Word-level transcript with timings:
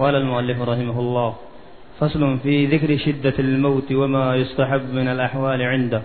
قال 0.00 0.14
المؤلف 0.14 0.58
رحمه 0.60 1.00
الله 1.00 1.34
فصل 1.98 2.38
في 2.38 2.66
ذكر 2.66 2.98
شدة 2.98 3.34
الموت 3.38 3.92
وما 3.92 4.36
يستحب 4.36 4.94
من 4.94 5.08
الأحوال 5.08 5.62
عنده. 5.62 6.02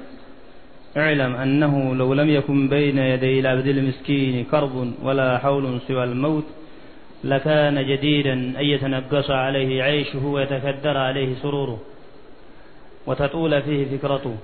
اعلم 0.97 1.35
أنه 1.35 1.95
لو 1.95 2.13
لم 2.13 2.29
يكن 2.29 2.69
بين 2.69 2.97
يدي 2.97 3.39
العبد 3.39 3.67
المسكين 3.67 4.43
كرب 4.51 4.93
ولا 5.03 5.37
حول 5.37 5.79
سوى 5.87 6.03
الموت 6.03 6.43
لكان 7.23 7.87
جديدا 7.87 8.33
أن 8.33 8.65
يتنقص 8.73 9.29
عليه 9.31 9.83
عيشه 9.83 10.25
ويتكدر 10.25 10.97
عليه 10.97 11.35
سروره 11.41 11.79
وتطول 13.07 13.61
فيه 13.61 13.97
فكرته. 13.97 14.35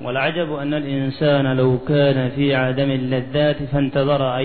والعجب 0.00 0.52
أن 0.54 0.74
الإنسان 0.74 1.56
لو 1.56 1.78
كان 1.88 2.30
في 2.36 2.54
عدم 2.54 2.90
اللذات 2.90 3.56
فانتظر 3.72 4.22
أن 4.38 4.44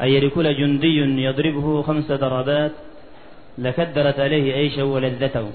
يدخل 0.00 0.46
أن 0.46 0.54
جندي 0.60 0.96
يضربه 1.22 1.82
خمس 1.82 2.12
ضربات 2.12 2.72
لكدرت 3.60 4.20
عليه 4.20 4.52
عيشه 4.52 4.84
ولذته 4.84 5.46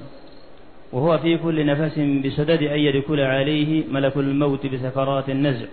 وهو 0.93 1.17
في 1.17 1.37
كل 1.37 1.65
نفس 1.65 1.99
بسدد 1.99 2.63
أن 2.63 2.79
يدخل 2.79 3.19
عليه 3.19 3.83
ملك 3.91 4.17
الموت 4.17 4.67
بسكرات 4.67 5.29
النزع 5.29 5.65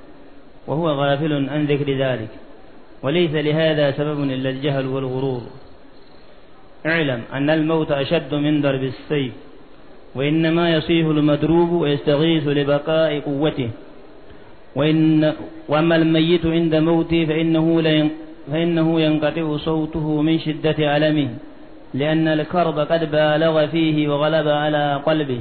وهو 0.66 0.88
غافل 0.88 1.32
عن 1.48 1.64
ذكر 1.64 1.88
ذلك. 2.04 2.28
وليس 3.02 3.30
لهذا 3.30 3.90
سبب 3.90 4.22
إلا 4.22 4.50
الجهل 4.50 4.86
والغرور. 4.86 5.42
اعلم 6.86 7.22
أن 7.32 7.50
الموت 7.50 7.90
أشد 7.92 8.34
من 8.34 8.62
ضرب 8.62 8.82
السيف 8.82 9.32
وإنما 10.14 10.74
يصيح 10.74 11.06
المدروب 11.06 11.70
ويستغيث 11.72 12.48
لبقاء 12.48 13.20
قوته. 13.20 13.70
وإن 14.76 15.32
وأما 15.68 15.96
الميت 15.96 16.46
عند 16.46 16.74
موته 16.74 17.24
فإنه, 17.24 17.82
فإنه 18.50 19.00
ينقطع 19.00 19.56
صوته 19.56 20.22
من 20.22 20.38
شدة 20.38 20.96
ألمه. 20.96 21.30
لأن 21.94 22.28
الكرب 22.28 22.78
قد 22.78 23.10
بالغ 23.10 23.66
فيه 23.66 24.08
وغلب 24.08 24.48
على 24.48 25.02
قلبه 25.06 25.40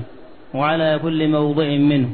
وعلى 0.54 1.00
كل 1.04 1.28
موضع 1.28 1.66
منه 1.66 2.10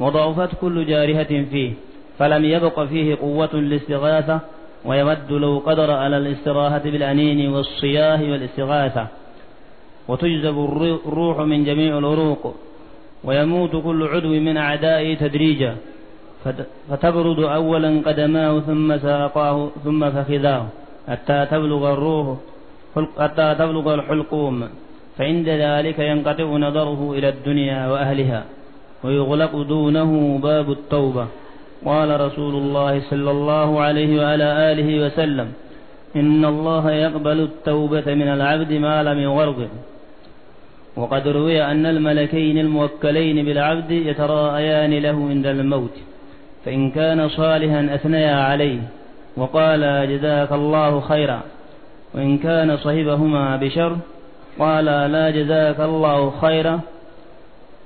وضعفت 0.00 0.50
كل 0.60 0.86
جارهة 0.86 1.44
فيه 1.50 1.72
فلم 2.18 2.44
يبق 2.44 2.84
فيه 2.84 3.16
قوة 3.16 3.50
للاستغاثة 3.54 4.40
ويود 4.84 5.32
لو 5.32 5.62
قدر 5.66 5.90
على 5.90 6.16
الاستراحة 6.16 6.78
بالأنين 6.78 7.52
والصياه 7.52 8.22
والاستغاثة. 8.30 9.06
وتجذب 10.08 10.64
الروح 11.06 11.38
من 11.38 11.64
جميع 11.64 11.98
العروق 11.98 12.54
ويموت 13.24 13.76
كل 13.76 14.08
عضو 14.12 14.28
من 14.28 14.56
أعدائه 14.56 15.14
تدريجا. 15.14 15.76
فتبرد 16.88 17.38
أولا 17.38 18.02
قدماه 18.06 18.60
ثم 18.60 18.98
ساقاه 18.98 19.70
ثم 19.84 20.10
فخذاه. 20.10 20.66
حتى 21.08 21.46
تبلغ 21.50 21.92
الروح 21.92 22.36
حتى 23.18 23.54
تبلغ 23.58 23.94
الحلقوم. 23.94 24.68
فعند 25.18 25.48
ذلك 25.48 25.98
ينقطع 25.98 26.44
نظره 26.44 27.12
إلى 27.12 27.28
الدنيا 27.28 27.80
وأهلها 27.92 28.44
ويغلق 29.04 29.62
دونه 29.62 30.38
باب 30.42 30.70
التوبة. 30.70 31.26
قال 31.84 32.20
رسول 32.20 32.54
الله 32.54 33.00
صلى 33.10 33.30
الله 33.30 33.80
عليه 33.80 34.20
وعلى 34.20 34.72
آله 34.72 35.06
وسلم 35.06 35.52
إن 36.16 36.44
الله 36.44 36.90
يقبل 36.90 37.40
التوبة 37.40 38.14
من 38.14 38.28
العبد 38.28 38.72
ما 38.72 39.02
لم 39.02 39.18
يغرق 39.18 39.68
وقد 40.96 41.28
روي 41.28 41.62
أن 41.64 41.86
الملكين 41.86 42.58
الموكلين 42.58 43.44
بالعبد 43.44 43.90
يتراءيان 43.90 44.92
له 45.06 45.28
عند 45.28 45.46
الموت 45.46 45.96
فإن 46.64 46.90
كان 46.90 47.28
صالحا 47.28 47.94
أثنيا 47.94 48.36
عليه. 48.36 48.80
وقال 49.36 50.08
جزاك 50.08 50.52
الله 50.52 51.00
خيرا. 51.00 51.40
وإن 52.14 52.38
كان 52.38 52.76
صهبهما 52.76 53.56
بشر 53.56 53.96
قال 54.58 54.84
لا 54.84 55.30
جزاك 55.30 55.80
الله 55.80 56.30
خيرا. 56.40 56.80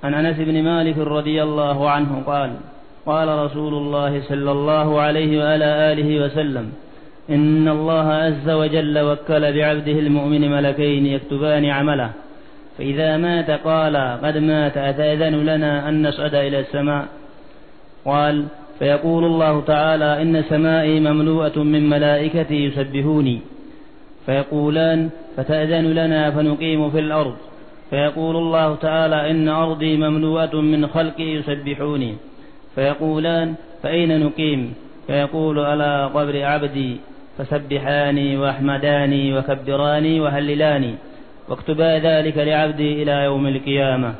عن 0.04 0.14
أنس 0.14 0.36
بن 0.36 0.62
مالك 0.62 0.98
رضي 0.98 1.42
الله 1.42 1.90
عنه 1.90 2.22
قال 2.26 2.50
قال 3.06 3.28
رسول 3.28 3.74
الله 3.74 4.22
صلى 4.28 4.52
الله 4.52 5.00
عليه 5.00 5.44
وعلى 5.44 5.92
آله 5.92 6.24
وسلم 6.24 6.72
إن 7.30 7.68
الله 7.68 8.12
عز 8.12 8.50
وجل 8.50 8.98
وكل 8.98 9.52
بعبده 9.52 9.92
المؤمن 9.92 10.50
ملكين 10.50 11.06
يكتبان 11.06 11.64
عمله. 11.64 12.10
فإذا 12.78 13.16
مات 13.16 13.50
قال 13.50 13.96
قد 13.96 14.38
مات 14.38 14.76
أتأذن 14.76 15.34
لنا 15.46 15.88
أن 15.88 16.08
نصعد 16.08 16.34
إلى 16.34 16.60
السماء؟ 16.60 17.06
قال 18.04 18.44
فيقول 18.78 19.24
الله 19.24 19.60
تعالى 19.60 20.22
إن 20.22 20.42
سمائي 20.42 21.00
مملوءة 21.00 21.58
من 21.58 21.88
ملائكتي 21.88 22.64
يسبحوني. 22.64 23.40
فيقولان 24.26 25.10
فتأذن 25.36 25.84
لنا 25.94 26.30
فنقيم 26.30 26.90
في 26.90 26.98
الأرض. 26.98 27.36
فيقول 27.90 28.36
الله 28.36 28.74
تعالى 28.74 29.30
إن 29.30 29.48
أرضي 29.48 29.96
مملوءة 29.96 30.56
من 30.60 30.86
خلقي 30.86 31.24
يسبحوني. 31.24 32.14
فيقولان 32.74 33.54
فأين 33.82 34.20
نقيم؟ 34.20 34.74
فيقول 35.06 35.58
على 35.58 36.10
قبر 36.14 36.44
عبدي 36.44 36.96
فسبحاني 37.38 38.36
وأحمداني 38.36 39.38
وكبراني 39.38 40.20
وهللاني 40.20 40.94
واكتبا 41.48 41.98
ذلك 41.98 42.38
لعبدي 42.38 43.02
إلى 43.02 43.24
يوم 43.24 43.46
القيامة. 43.46 44.14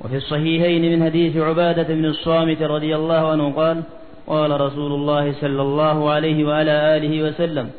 وفي 0.00 0.16
الصحيحين 0.16 0.82
من 0.92 1.04
حديث 1.04 1.36
عبادة 1.36 1.94
بن 1.94 2.04
الصامت 2.04 2.62
رضي 2.62 2.96
الله 2.96 3.28
عنه 3.30 3.52
قال 3.52 3.82
قال 4.26 4.60
رسول 4.60 4.92
الله 4.92 5.32
صلى 5.32 5.62
الله 5.62 6.10
عليه 6.10 6.44
وعلى 6.44 6.96
آله 6.96 7.22
وسلم 7.22 7.70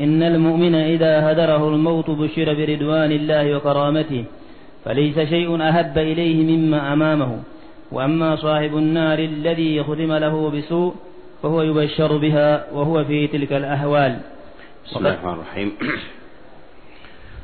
إن 0.00 0.22
المؤمن 0.22 0.74
إذا 0.74 1.32
هدره 1.32 1.68
الموت 1.68 2.10
بشر 2.10 2.54
برضوان 2.54 3.12
الله 3.12 3.56
وكرامته 3.56 4.24
فليس 4.84 5.18
شيء 5.18 5.62
أهب 5.62 5.98
إليه 5.98 6.56
مما 6.56 6.92
أمامه. 6.92 7.42
وأما 7.92 8.36
صاحب 8.36 8.76
النار 8.76 9.18
الذي 9.18 9.82
ختم 9.82 10.12
له 10.12 10.50
بسوء 10.50 10.94
فهو 11.42 11.62
يبشر 11.62 12.16
بها 12.16 12.72
وهو 12.72 13.04
في 13.04 13.26
تلك 13.26 13.52
الأهوال 13.52 14.18
بسم 14.86 14.98
الله 14.98 15.10
الرحمن 15.10 15.32
الرحيم. 15.32 15.72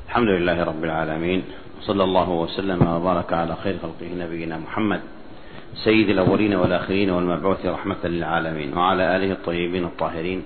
الحمد 0.09 0.28
لله 0.28 0.65
رب 0.65 0.84
العالمين 0.84 1.43
صلى 1.81 2.05
الله 2.05 2.31
وسلم 2.31 2.87
وبارك 2.87 3.32
على 3.32 3.56
خير 3.56 3.75
خلقه 3.82 4.11
نبينا 4.19 4.59
محمد 4.59 5.00
سيد 5.75 6.09
الأولين 6.09 6.55
والآخرين 6.55 7.11
والمبعوث 7.11 7.67
رحمة 7.67 8.03
للعالمين 8.05 8.75
وعلى 8.75 9.17
آله 9.17 9.32
الطيبين 9.32 9.84
الطاهرين. 9.84 10.43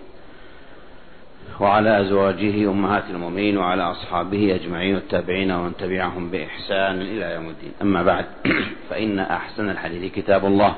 وعلى 1.60 2.00
أزواجه 2.00 2.70
أمهات 2.70 3.04
المؤمنين 3.10 3.58
وعلى 3.58 3.82
أصحابه 3.82 4.54
أجمعين 4.54 4.94
والتابعين 4.94 5.50
ومن 5.50 5.76
تبعهم 5.76 6.30
بإحسان 6.30 7.02
إلى 7.02 7.34
يوم 7.34 7.48
الدين. 7.48 7.72
أما 7.82 8.02
بعد 8.02 8.24
فإن 8.90 9.18
أحسن 9.18 9.70
الحديث 9.70 10.12
كتاب 10.12 10.44
الله 10.46 10.76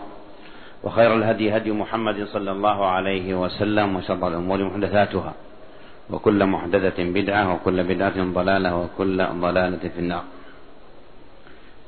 وخير 0.82 1.16
الهدي 1.16 1.56
هدي 1.56 1.72
محمد 1.72 2.24
صلى 2.24 2.50
الله 2.50 2.86
عليه 2.86 3.34
وسلم 3.34 3.96
وشر 3.96 4.28
الأمور 4.28 4.64
محدثاتها 4.64 5.34
وكل 6.10 6.46
محدثة 6.46 7.04
بدعة 7.04 7.54
وكل 7.54 7.84
بدعة 7.84 8.24
ضلالة 8.32 8.76
وكل 8.76 9.26
ضلالة 9.26 9.88
في 9.94 9.98
النار. 9.98 10.24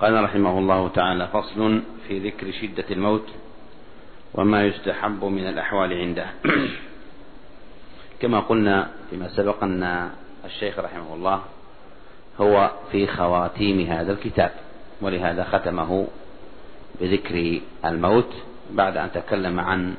قال 0.01 0.25
رحمه 0.25 0.59
الله 0.59 0.89
تعالى 0.89 1.27
فصل 1.27 1.81
في 2.09 2.19
ذكر 2.19 2.51
شدة 2.53 2.85
الموت 2.91 3.27
وما 4.35 4.65
يستحب 4.65 5.25
من 5.25 5.47
الأحوال 5.49 5.93
عنده. 5.93 6.27
كما 8.21 8.41
قلنا 8.41 8.89
فيما 9.11 9.29
سبق 9.29 9.63
أن 9.63 10.11
الشيخ 10.45 10.79
رحمه 10.79 11.15
الله 11.15 11.41
هو 12.41 12.71
في 12.93 13.07
خواتيم 13.07 13.81
هذا 13.81 14.13
الكتاب 14.13 14.51
ولهذا 15.01 15.45
ختمه 15.45 16.07
بذكر 17.01 17.61
الموت 17.85 18.33
بعد 18.71 18.97
أن 18.97 19.13
تكلم 19.13 19.61
عن 19.61 19.95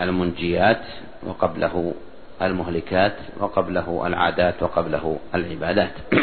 المنجيات 0.00 0.84
وقبله 1.22 1.94
المهلكات 2.42 3.16
وقبله 3.40 4.06
العادات 4.06 4.62
وقبله 4.62 5.18
العبادات. 5.34 5.92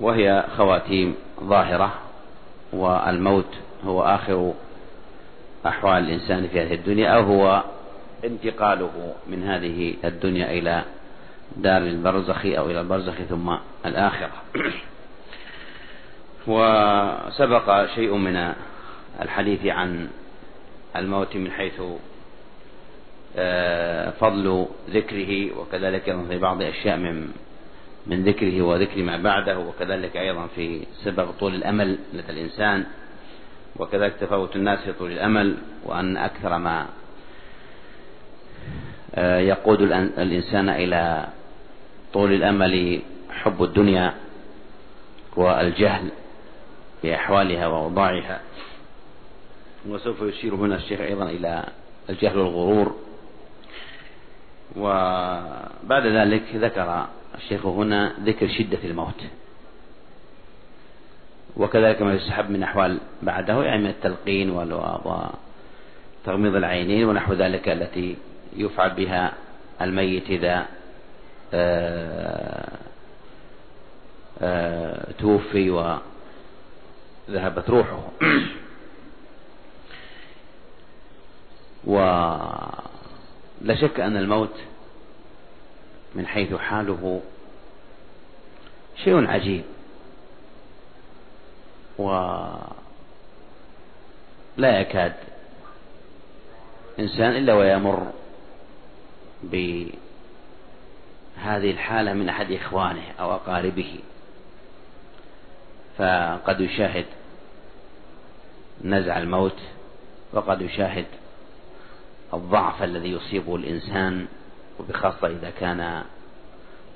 وهي 0.00 0.44
خواتيم 0.56 1.14
ظاهرة 1.40 1.94
والموت 2.72 3.54
هو 3.84 4.02
آخر 4.02 4.52
أحوال 5.66 6.04
الإنسان 6.04 6.48
في 6.48 6.60
هذه 6.60 6.74
الدنيا 6.74 7.08
أو 7.08 7.22
هو 7.22 7.62
انتقاله 8.24 9.14
من 9.26 9.42
هذه 9.42 9.94
الدنيا 10.04 10.50
إلى 10.50 10.82
دار 11.56 11.82
البرزخ 11.82 12.46
أو 12.46 12.70
إلى 12.70 12.80
البرزخ 12.80 13.14
ثم 13.14 13.56
الآخرة. 13.86 14.32
وسبق 16.48 17.86
شيء 17.94 18.14
من 18.14 18.52
الحديث 19.22 19.66
عن 19.66 20.08
الموت 20.96 21.36
من 21.36 21.50
حيث 21.50 21.80
آه، 23.36 24.10
فضل 24.10 24.66
ذكره 24.90 25.58
وكذلك 25.58 26.16
في 26.28 26.38
بعض 26.38 26.62
أشياء 26.62 26.96
من 26.96 27.32
من 28.06 28.24
ذكره 28.24 28.62
وذكر 28.62 29.02
ما 29.02 29.16
بعده 29.16 29.58
وكذلك 29.58 30.16
أيضا 30.16 30.46
في 30.46 30.86
سبب 31.04 31.30
طول 31.40 31.54
الأمل 31.54 31.98
لدى 32.12 32.32
الإنسان 32.32 32.84
وكذلك 33.76 34.14
تفاوت 34.20 34.56
الناس 34.56 34.78
في 34.78 34.92
طول 34.92 35.12
الأمل 35.12 35.56
وأن 35.84 36.16
أكثر 36.16 36.58
ما 36.58 36.86
يقود 39.38 39.82
الإنسان 40.18 40.68
إلى 40.68 41.26
طول 42.12 42.32
الأمل 42.32 43.00
حب 43.30 43.62
الدنيا 43.62 44.14
والجهل 45.36 46.08
بأحوالها 47.02 47.66
وأوضاعها. 47.66 48.40
وسوف 49.88 50.22
يشير 50.22 50.54
هنا 50.54 50.76
الشيخ 50.76 51.00
أيضا 51.00 51.24
إلى 51.24 51.64
الجهل 52.10 52.38
والغرور. 52.38 52.96
وبعد 54.76 56.06
ذلك 56.06 56.42
ذكر 56.54 57.06
الشيخ 57.34 57.66
هنا 57.66 58.12
ذكر 58.24 58.48
شدة 58.48 58.78
الموت. 58.84 59.24
وكذلك 61.56 62.02
ما 62.02 62.14
يسحب 62.14 62.50
من 62.50 62.62
أحوال 62.62 62.98
بعده 63.22 63.64
يعني 63.64 63.82
من 63.82 63.90
التلقين 63.90 64.50
وتغميض 64.50 66.56
العينين 66.56 67.04
ونحو 67.04 67.32
ذلك 67.32 67.68
التي 67.68 68.16
يفعل 68.56 68.90
بها 68.90 69.32
الميت 69.80 70.30
إذا 70.30 70.66
آه، 71.54 72.78
آه، 74.42 75.12
توفي 75.18 75.70
وذهبت 75.70 77.70
روحه. 77.70 78.08
ولا 81.84 83.74
شك 83.74 84.00
أن 84.00 84.16
الموت 84.16 84.54
من 86.14 86.26
حيث 86.26 86.54
حاله 86.54 87.20
شيء 89.04 89.26
عجيب. 89.26 89.64
ولا 91.98 92.70
يكاد 94.80 95.12
إنسان 96.98 97.36
إلا 97.36 97.54
ويمر 97.54 98.12
بهذه 99.42 99.92
الحالة 101.46 102.12
من 102.12 102.28
أحد 102.28 102.52
إخوانه 102.52 103.12
أو 103.20 103.34
أقاربه. 103.34 103.98
فقد 105.98 106.60
يشاهد 106.60 107.06
نزع 108.84 109.18
الموت 109.18 109.60
وقد 110.32 110.62
يشاهد 110.62 111.06
الضعف 112.34 112.82
الذي 112.82 113.12
يصيبه 113.12 113.56
الإنسان 113.56 114.26
وبخاصة 114.80 115.26
إذا 115.26 115.50
كان 115.50 116.04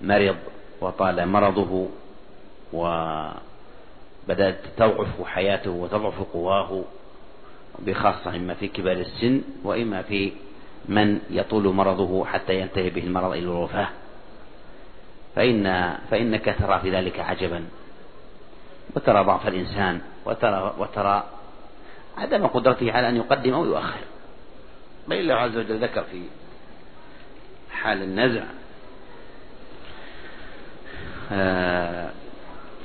مرض 0.00 0.36
وطال 0.80 1.28
مرضه 1.28 1.88
وبدأت 2.72 4.60
تضعف 4.76 5.22
حياته 5.24 5.70
وتضعف 5.70 6.20
قواه 6.20 6.84
بخاصة 7.78 8.36
إما 8.36 8.54
في 8.54 8.68
كبار 8.68 8.96
السن 8.96 9.42
وإما 9.64 10.02
في 10.02 10.32
من 10.88 11.20
يطول 11.30 11.74
مرضه 11.74 12.24
حتى 12.24 12.60
ينتهي 12.60 12.90
به 12.90 13.02
المرض 13.02 13.30
إلى 13.32 13.42
الوفاة. 13.42 13.88
فإن 15.36 15.94
فإنك 16.10 16.56
ترى 16.58 16.80
في 16.80 16.90
ذلك 16.90 17.20
عجبا. 17.20 17.64
وترى 18.96 19.24
ضعف 19.24 19.48
الإنسان 19.48 20.00
وترى 20.24 20.74
وترى 20.78 21.24
عدم 22.16 22.46
قدرته 22.46 22.92
على 22.92 23.08
أن 23.08 23.16
يقدم 23.16 23.54
أو 23.54 23.64
يؤخر. 23.64 24.00
بل 25.08 25.16
الله 25.16 25.34
عز 25.34 25.56
وجل 25.56 25.78
ذكر 25.78 26.02
في 26.02 26.22
حال 27.72 28.02
النزع 28.02 28.42
آه، 31.32 32.10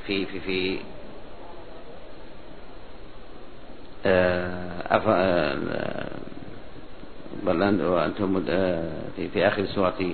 في 0.07 0.25
في 0.25 0.39
في 0.39 0.79
آه، 4.05 4.81
آه، 4.91 6.09
بل 7.43 7.81
وأنتم 7.83 8.45
في, 9.15 9.29
في 9.33 9.47
آخر 9.47 9.65
سورة 9.65 10.11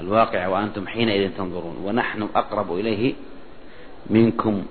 الواقع 0.00 0.46
وأنتم 0.46 0.86
حينئذ 0.86 1.30
تنظرون 1.36 1.76
ونحن 1.84 2.22
أقرب 2.34 2.72
إليه 2.78 3.14
منكم 4.10 4.64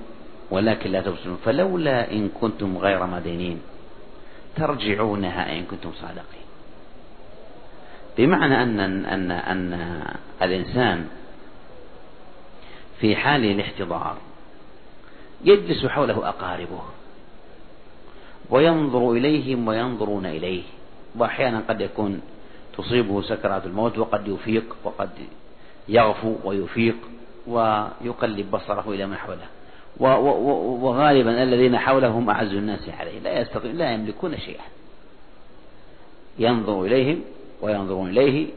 ولكن 0.52 0.92
لا 0.92 1.02
تبصرون. 1.02 1.38
فلولا 1.46 2.12
إن 2.12 2.30
كنتم 2.30 2.78
غير 2.78 3.06
مدينين 3.06 3.62
ترجعونها 4.56 5.58
إن 5.58 5.64
كنتم 5.64 5.92
صادقين. 5.92 6.48
بمعنى 8.18 8.64
أن 8.64 8.80
أن 9.06 9.32
أن 9.32 10.04
الإنسان 10.42 11.08
في 13.00 13.16
حال 13.16 13.46
الاحتضار 13.46 14.18
يجلس 15.46 15.86
حوله 15.86 16.30
أقاربه 16.30 16.82
وينظر 18.50 19.12
إليهم 19.12 19.68
وينظرون 19.68 20.26
إليه. 20.26 20.64
وأحيانا 21.16 21.64
قد 21.70 21.82
يكون 21.82 22.22
تصيبه 22.78 23.22
سكرات 23.22 23.66
الموت 23.66 23.98
وقد 23.98 24.28
يفيق 24.28 24.76
وقد 24.84 25.10
يغفو 25.90 26.36
ويفيق 26.44 26.96
ويقلب 27.48 28.52
بصره 28.52 28.84
إلى 28.88 29.06
ما 29.06 29.16
حوله. 29.16 29.48
وغالبا 30.84 31.44
الذين 31.44 31.78
حوله 31.78 32.08
هم 32.08 32.30
أعز 32.30 32.54
الناس 32.54 32.90
عليه. 33.00 33.20
لا 33.20 33.42
يستطيع 33.42 33.72
لا 33.72 33.92
يملكون 33.92 34.38
شيئا. 34.38 34.64
ينظر 36.40 36.86
إليهم 36.86 37.22
وينظرون 37.62 38.10
إليه 38.10 38.48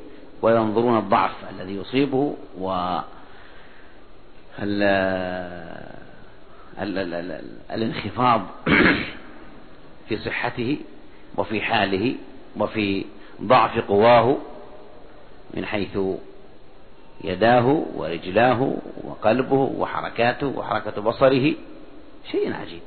وينظرون 0.43 0.99
الضعف 0.99 1.35
الذي 1.51 1.77
يصيبه 1.77 2.35
و 2.61 2.99
الانخفاض 7.71 8.43
في 10.09 10.19
صحته 10.25 10.79
وفي 11.37 11.61
حاله 11.61 12.15
وفي 12.61 13.05
ضعف 13.43 13.79
قواه 13.79 14.37
من 15.55 15.67
حيث 15.67 15.99
يداه 17.25 17.85
ورجلاه 17.95 18.77
وقلبه 19.05 19.57
وحركاته 19.57 20.47
وحركة 20.47 21.03
بصره. 21.03 21.55
شيء 22.31 22.53
عجيب. 22.53 22.83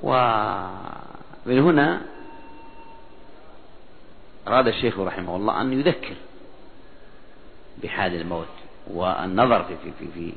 ومن 0.00 1.58
هنا 1.58 2.02
أراد 4.48 4.68
الشيخ 4.68 4.98
رحمه 4.98 5.36
الله 5.36 5.60
أن 5.60 5.72
يذكر 5.72 6.14
بحال 7.82 8.14
الموت 8.14 8.46
والنظر 8.90 9.64
في 9.64 9.76
في 9.84 9.90
في, 9.98 10.08
في 10.14 10.32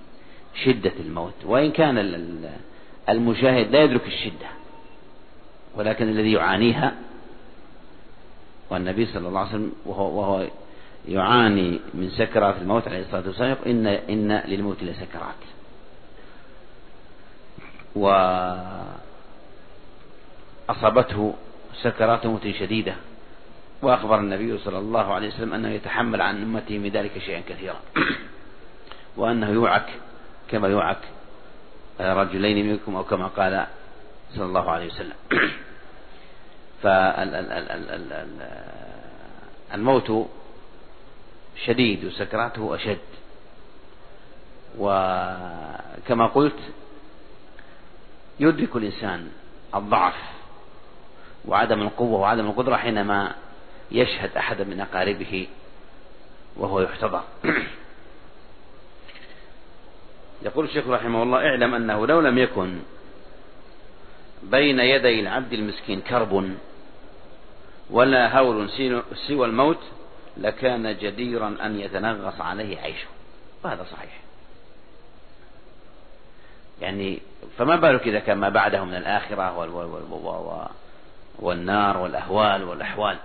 شدة 0.63 0.93
الموت. 0.99 1.33
وإن 1.45 1.71
كان 1.71 1.97
المشاهد 3.09 3.71
لا 3.71 3.83
يدرك 3.83 4.07
الشدة 4.07 4.47
ولكن 5.75 6.09
الذي 6.09 6.31
يعانيها 6.31 6.95
والنبي 8.69 9.05
صلى 9.05 9.27
الله 9.27 9.39
عليه 9.39 9.49
وسلم 9.49 9.71
وهو, 9.85 10.19
وهو 10.19 10.47
يعاني 11.07 11.79
من 11.93 12.09
سكرات 12.09 12.55
الموت 12.61 12.87
عليه 12.87 13.01
الصلاة 13.01 13.27
والسلام 13.27 13.57
إن 13.65 13.87
إن 13.87 14.41
للموت 14.45 14.83
لسكرات 14.83 15.35
وأصابته 20.67 21.33
سكرات 21.81 22.25
موت 22.25 22.47
شديدة. 22.47 22.95
وأخبر 23.81 24.19
النبي 24.19 24.57
صلى 24.57 24.77
الله 24.77 25.13
عليه 25.13 25.27
وسلم 25.27 25.53
أنه 25.53 25.69
يتحمل 25.69 26.21
عن 26.21 26.41
أمته 26.41 26.77
من 26.77 26.89
ذلك 26.89 27.17
شيئا 27.17 27.41
كثيرا. 27.49 27.79
وأنه 29.17 29.49
يوعك 29.49 29.89
كما 30.51 30.67
يوعك 30.67 30.97
رجلين 31.99 32.69
منكم 32.69 32.95
أو 32.95 33.03
كما 33.03 33.27
قال 33.27 33.67
صلى 34.35 34.45
الله 34.45 34.71
عليه 34.71 34.87
وسلم. 34.87 35.13
فالموت 39.71 40.27
شديد 41.65 42.05
وسكراته 42.05 42.75
أشد. 42.75 42.97
وكما 44.77 46.27
قلت 46.27 46.59
يدرك 48.39 48.75
الإنسان 48.75 49.27
الضعف 49.75 50.15
وعدم 51.45 51.81
القوة 51.81 52.19
وعدم 52.19 52.45
القدرة 52.47 52.75
حينما 52.75 53.35
يشهد 53.91 54.37
أحد 54.37 54.61
من 54.61 54.81
أقاربه 54.81 55.47
وهو 56.57 56.81
يحتضر. 56.81 57.23
يقول 60.41 60.65
الشيخ 60.65 60.87
رحمه 60.87 61.23
الله 61.23 61.37
اعلم 61.37 61.73
أنه 61.73 62.07
لو 62.07 62.19
لم 62.19 62.37
يكن 62.37 62.79
بين 64.43 64.79
يدي 64.79 65.19
العبد 65.19 65.53
المسكين 65.53 66.01
كرب 66.01 66.53
ولا 67.89 68.39
هول 68.39 68.69
سوى 69.27 69.45
الموت 69.45 69.79
لكان 70.37 70.97
جديرا 70.97 71.57
أن 71.61 71.79
يتنغص 71.79 72.41
عليه 72.41 72.79
عيشه. 72.79 73.07
وهذا 73.63 73.83
صحيح. 73.91 74.19
يعني 76.81 77.19
فما 77.57 77.75
بالك 77.75 78.07
إذا 78.07 78.19
كان 78.19 78.37
ما 78.37 78.49
بعده 78.49 78.83
من 78.83 78.95
الآخرة 78.95 79.57
والنار 81.39 81.97
والأهوال 81.97 82.63
والأحوال. 82.63 83.17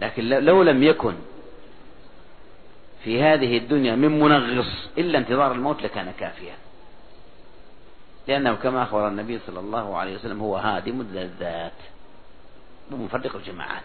لكن 0.00 0.28
لو 0.28 0.62
لم 0.62 0.82
يكن 0.82 1.14
في 3.04 3.22
هذه 3.22 3.58
الدنيا 3.58 3.96
من 3.96 4.20
منغص 4.20 4.88
إلا 4.98 5.18
انتظار 5.18 5.52
الموت 5.52 5.82
لكان 5.82 6.12
كافيا. 6.20 6.54
لأنه 8.28 8.54
كما 8.54 8.82
أخبر 8.82 9.08
النبي 9.08 9.38
صلى 9.46 9.60
الله 9.60 9.96
عليه 9.96 10.14
وسلم 10.14 10.40
هو 10.40 10.56
هادم 10.56 11.00
اللذات 11.00 11.72
ومفرق 12.92 13.36
الجماعات. 13.36 13.82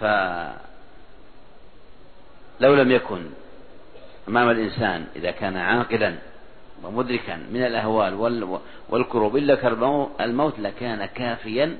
ف 0.00 0.04
لو 2.60 2.74
لم 2.74 2.90
يكن 2.90 3.30
أمام 4.28 4.50
الإنسان 4.50 5.06
إذا 5.16 5.30
كان 5.30 5.56
عاقلا 5.56 6.14
ومدركا 6.84 7.36
من 7.36 7.62
الأهوال 7.64 8.58
والكروب 8.88 9.36
إلا 9.36 9.54
الموت 10.20 10.58
لكان 10.58 11.06
كافيا 11.06 11.76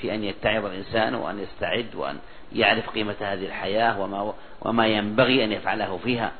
في 0.00 0.14
أن 0.14 0.24
يتعظ 0.24 0.64
الإنسان 0.64 1.14
وأن 1.14 1.38
يستعد 1.38 1.94
وأن 1.94 2.18
يعرف 2.52 2.90
قيمة 2.90 3.14
هذه 3.20 3.46
الحياة 3.46 4.00
وما, 4.00 4.34
وما 4.62 4.86
ينبغي 4.86 5.44
أن 5.44 5.52
يفعله 5.52 5.98
فيها. 6.04 6.32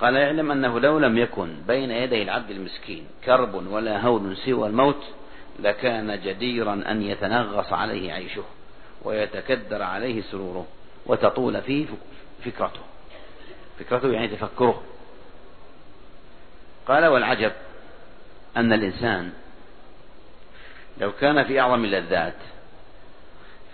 قال 0.00 0.14
يعلم 0.14 0.50
أنه 0.50 0.80
لو 0.80 0.98
لم 0.98 1.18
يكن 1.18 1.56
بين 1.68 1.90
يدي 1.90 2.22
العبد 2.22 2.50
المسكين 2.50 3.06
كرب 3.24 3.54
ولا 3.54 4.00
هول 4.00 4.36
سوى 4.36 4.68
الموت 4.68 5.04
لكان 5.58 6.20
جديرا 6.24 6.82
أن 6.88 7.02
يتنغص 7.02 7.72
عليه 7.72 8.12
عيشه 8.12 8.44
ويتكدر 9.02 9.82
عليه 9.82 10.22
سروره 10.22 10.66
وتطول 11.06 11.62
فيه 11.62 11.86
فكرته. 12.44 12.80
فكرته 13.78 14.12
يعني 14.12 14.28
تفكره. 14.28 14.82
قال 16.86 17.06
والعجب 17.06 17.52
أن 18.56 18.72
الإنسان 18.72 19.32
لو 20.98 21.12
كان 21.12 21.44
في 21.44 21.60
أعظم 21.60 21.84
اللذات 21.84 22.36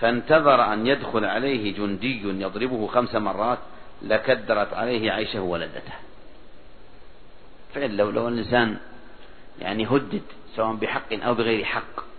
فانتظر 0.01 0.73
أن 0.73 0.87
يدخل 0.87 1.25
عليه 1.25 1.75
جندي 1.75 2.43
يضربه 2.43 2.87
خمس 2.87 3.15
مرات 3.15 3.59
لكدرت 4.03 4.75
عليه 4.75 5.13
عيشه 5.13 5.41
ولذته. 5.41 5.93
فعلا 7.75 7.93
لو 7.93 8.11
لو 8.11 8.29
الإنسان 8.29 8.77
يعني 9.61 9.87
هدد 9.87 10.23
سواء 10.57 10.75
بحق 10.75 11.13
أو 11.13 11.35
بغير 11.35 11.65
حق. 11.65 12.13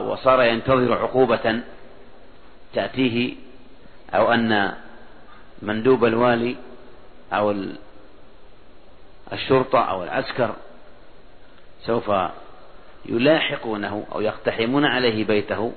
وصار 0.00 0.42
ينتظر 0.42 0.98
عقوبة 0.98 1.60
تأتيه 2.74 3.34
أو 4.14 4.32
أن 4.32 4.74
مندوب 5.62 6.04
الوالي 6.04 6.56
أو 7.32 7.54
الشرطة 9.32 9.78
أو 9.78 10.04
العسكر 10.04 10.54
سوف 11.86 12.12
يلاحقونه 13.06 14.06
أو 14.12 14.20
يقتحمون 14.20 14.84
عليه 14.84 15.24
بيته 15.24 15.72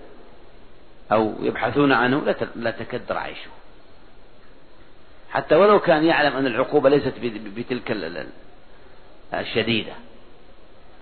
أو 1.12 1.34
يبحثون 1.42 1.92
عنه 1.92 2.36
لا 2.56 2.72
تكدر 2.72 3.18
عيشه. 3.18 3.51
حتى 5.30 5.56
ولو 5.56 5.80
كان 5.80 6.03
يعلم 6.03 6.36
أن 6.36 6.46
العقوبة 6.46 6.89
ليست 6.89 7.13
بتلك 7.58 7.92
الشديدة. 9.34 9.94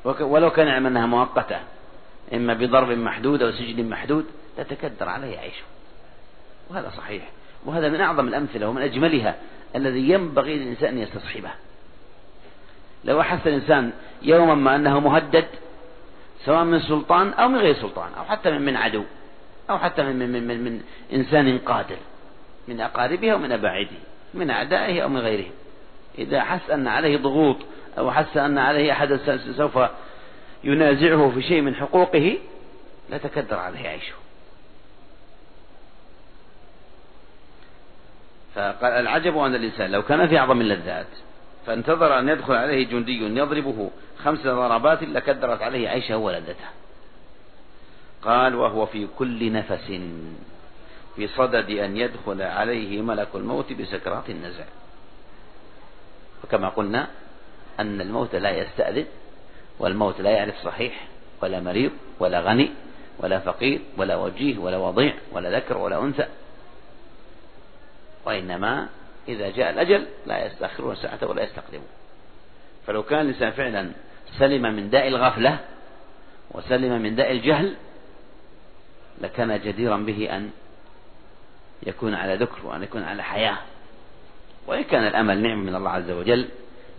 ولو 0.06 0.50
كان 0.50 0.68
يعلم 0.68 0.86
أنها 0.86 1.06
مؤقتة 1.06 1.60
إما 2.34 2.54
بضرب 2.54 2.90
محدود 2.90 3.42
أو 3.42 3.52
سجن 3.52 3.90
محدود 3.90 4.26
لا 4.58 4.64
تكدر 4.64 5.10
عليه 5.10 5.38
عيشه 5.38 5.64
وهذا 6.70 6.92
صحيح. 6.98 7.30
وهذا 7.66 7.90
من 7.90 8.02
أعظم 8.02 8.28
الأمثلة 8.28 8.70
ومن 8.70 8.82
أجملها 8.82 9.36
الذي 9.76 10.10
ينبغي 10.10 10.58
للإنسان 10.58 10.90
أن 10.90 10.98
يستصحبه. 10.98 11.50
لو 13.04 13.22
أحس 13.22 13.48
الإنسان 13.48 13.92
يوما 14.22 14.56
ما 14.56 14.76
أنه 14.76 15.00
مهدد 15.00 15.46
سواء 16.46 16.64
من 16.64 16.80
سلطان 16.80 17.34
أو 17.34 17.48
من 17.48 17.58
غير 17.58 17.74
سلطان 17.74 18.14
أو 18.18 18.24
حتى 18.24 18.52
من 18.52 18.76
عدو 18.76 19.04
أو 19.70 19.78
حتى 19.78 20.04
من, 20.04 20.32
من, 20.32 20.48
من, 20.48 20.64
من 20.64 20.82
إنسان 21.14 21.58
قادر 21.58 21.98
من 22.68 22.82
أقاربه 22.82 23.32
أو 23.32 23.38
من 23.38 23.52
أباعده 23.52 23.98
من 24.34 24.50
أعدائه 24.50 25.02
أو 25.02 25.10
من 25.10 25.20
غيرهم 25.20 25.52
إذا 26.18 26.42
حس 26.42 26.70
أن 26.70 26.88
عليه 26.88 27.18
ضغوط 27.18 27.58
أو 27.98 28.12
حس 28.12 28.38
أن 28.38 28.58
عليه 28.58 28.92
أحد 28.92 29.16
سوف 29.58 29.80
ينازعه 30.64 31.32
في 31.36 31.42
شيء 31.42 31.62
من 31.62 31.76
حقوقه 31.76 32.38
لا 33.10 33.18
تكدر 33.18 33.56
عليه 33.56 33.90
عيشه. 33.90 34.14
فقال 38.56 38.94
العجب 38.94 39.38
أن 39.38 39.56
الإنسان 39.56 39.92
لو 39.92 40.02
كان 40.02 40.28
في 40.28 40.38
أعظم 40.38 40.62
اللذات 40.62 41.08
فانتظر 41.66 42.20
أن 42.20 42.30
يدخل 42.30 42.54
عليه 42.54 42.88
جندي 42.88 43.38
يضربه 43.38 43.92
خمس 44.24 44.40
ضربات 44.40 45.04
لكدرت 45.04 45.62
عليه 45.62 45.90
عيشه 45.90 46.18
ولذته 46.18 46.66
قال 48.22 48.56
وهو 48.56 48.86
في 48.86 49.08
كل 49.18 49.52
نفس 49.52 49.92
في 51.16 51.28
صدد 51.28 51.70
أن 51.70 51.98
يدخل 51.98 52.42
عليه 52.42 53.02
ملك 53.02 53.28
الموت 53.36 53.74
بسكرات 53.74 54.30
النزع. 54.30 54.64
وكما 56.44 56.70
قلنا 56.70 57.08
أن 57.80 58.02
الموت 58.02 58.36
لا 58.36 58.50
يستأذن 58.50 59.06
والموت 59.80 60.22
لا 60.22 60.30
يعرف 60.30 60.56
صحيح 60.64 61.08
ولا 61.42 61.60
مريض 61.60 61.92
ولا 62.20 62.40
غني 62.40 62.72
ولا 63.20 63.40
فقير 63.40 63.82
ولا 63.98 64.16
وجيه 64.16 64.58
ولا 64.58 64.78
وضيع 64.78 65.14
ولا 65.32 65.58
ذكر 65.58 65.78
ولا 65.78 66.04
أنثى. 66.04 66.26
وإنما 68.26 68.90
إذا 69.28 69.50
جاء 69.50 69.70
الأجل 69.70 70.06
لا 70.26 70.46
يستأخرون 70.46 70.96
ساعة 70.96 71.20
ولا 71.22 71.44
يستقدمون. 71.44 71.88
فلو 72.88 73.04
كان 73.04 73.22
الإنسان 73.22 73.52
فعلا 73.52 73.92
سلم 74.40 74.62
من 74.62 74.90
داء 74.90 75.08
الغفلة 75.08 75.60
وسلم 76.52 77.02
من 77.02 77.16
داء 77.16 77.32
الجهل 77.32 77.76
لكان 79.22 79.60
جديرا 79.60 79.98
به 79.98 80.36
أن 80.36 80.52
يكون 81.84 82.14
على 82.14 82.36
ذكر 82.36 82.66
وأن 82.66 82.84
يكون 82.84 83.04
على 83.04 83.24
حياة. 83.24 83.58
وإن 84.68 84.84
كان 84.84 85.08
الأمل 85.08 85.42
نعمة 85.42 85.62
من 85.64 85.76
الله 85.76 85.90
عز 85.90 86.12
وجل 86.12 86.50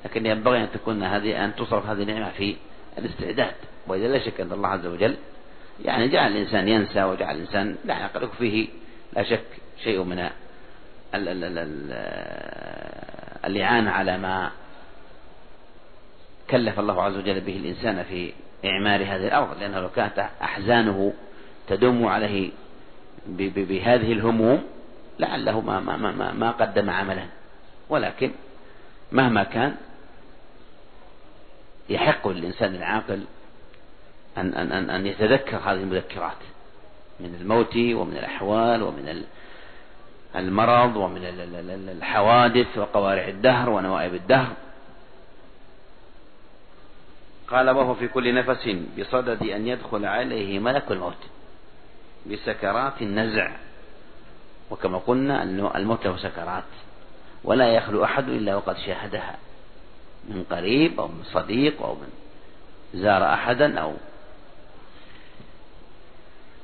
لكن 0.04 0.26
ينبغي 0.26 0.59
أن 0.62 0.68
تكون 0.75 1.02
هذه 1.02 1.44
أن 1.44 1.54
تصرف 1.54 1.87
هذه 1.87 2.02
النعمة 2.02 2.30
في 2.30 2.56
الاستعداد. 2.99 3.54
وإذا 3.87 4.09
لا 4.09 4.18
شك 4.18 4.40
أن 4.40 4.52
الله 4.52 4.68
عز 4.68 4.87
وجل 4.87 5.16
يعني 5.85 6.09
جعل 6.09 6.32
الإنسان 6.32 6.68
ينسى 6.68 7.02
وجعل 7.02 7.37
الإنسان 7.37 7.76
لا 7.85 7.94
يعقل 7.94 8.28
فيه 8.38 8.68
لا 9.16 9.23
شك 9.23 9.44
شيء 9.85 10.02
من 10.02 10.28
الإعانة 13.44 13.90
على 13.90 14.18
ما 14.18 14.50
كلف 16.50 16.80
الله 16.80 17.02
عز 17.02 17.16
وجل 17.16 17.40
به 17.40 17.56
الإنسان 17.56 18.02
في 18.02 18.32
إعمار 18.64 19.02
هذه 19.02 19.26
الأرض 19.26 19.61
لأنه 19.61 19.80
لو 19.80 19.88
كانت 19.88 20.28
أحزانه 20.42 21.12
تدم 21.68 22.06
عليه 22.06 22.50
بهذه 23.26 24.12
الهموم 24.12 24.62
لعله 25.18 25.61
ما, 25.61 25.80
ما, 25.80 25.97
ما, 25.97 26.32
ما 26.32 26.50
قدم 26.50 26.90
عملا. 26.90 27.25
ولكن 27.88 28.30
مهما 29.12 29.44
كان 29.44 29.75
يحق 31.89 32.29
للإنسان 32.29 32.75
العاقل 32.75 33.25
أن, 34.39 34.55
أن, 34.55 34.73
أن, 34.73 34.91
أن 34.91 35.07
يتذكر 35.07 35.57
هذه 35.57 35.73
المذكرات 35.73 36.37
من 37.21 37.37
الموت 37.41 37.77
ومن 37.77 38.17
الأحوال 38.17 38.83
ومن 38.83 39.25
المرض 40.37 40.97
ومن 40.97 41.25
الحوادث 41.89 42.79
وقوارع 42.79 43.29
الدهر 43.29 43.71
ونوائب 43.71 44.15
الدهر. 44.15 44.53
قال 47.49 47.71
وهو 47.71 47.95
في 47.95 48.09
كل 48.09 48.35
نفس 48.35 48.77
بصدد 48.99 49.43
أن 49.43 49.67
يدخل 49.67 50.05
عليه 50.05 50.59
ملك 50.59 50.91
الموت 50.91 51.17
بسكرات 52.27 53.03
النزع. 53.03 53.51
وكما 54.71 54.99
قلنا 54.99 55.43
الموت 55.77 56.07
له 56.07 56.17
سكرات 56.17 56.65
ولا 57.45 57.69
يخلو 57.69 58.05
أحد 58.05 58.29
إلا 58.29 58.57
وقد 58.57 58.77
شاهدها. 58.77 59.37
من 60.29 60.45
قريب 60.50 61.00
أو 61.00 61.09
من 61.09 61.23
صديق 61.25 61.83
أو 61.83 61.95
من 61.95 62.09
زار 62.95 63.35
أحدا 63.35 63.79
أو 63.81 63.95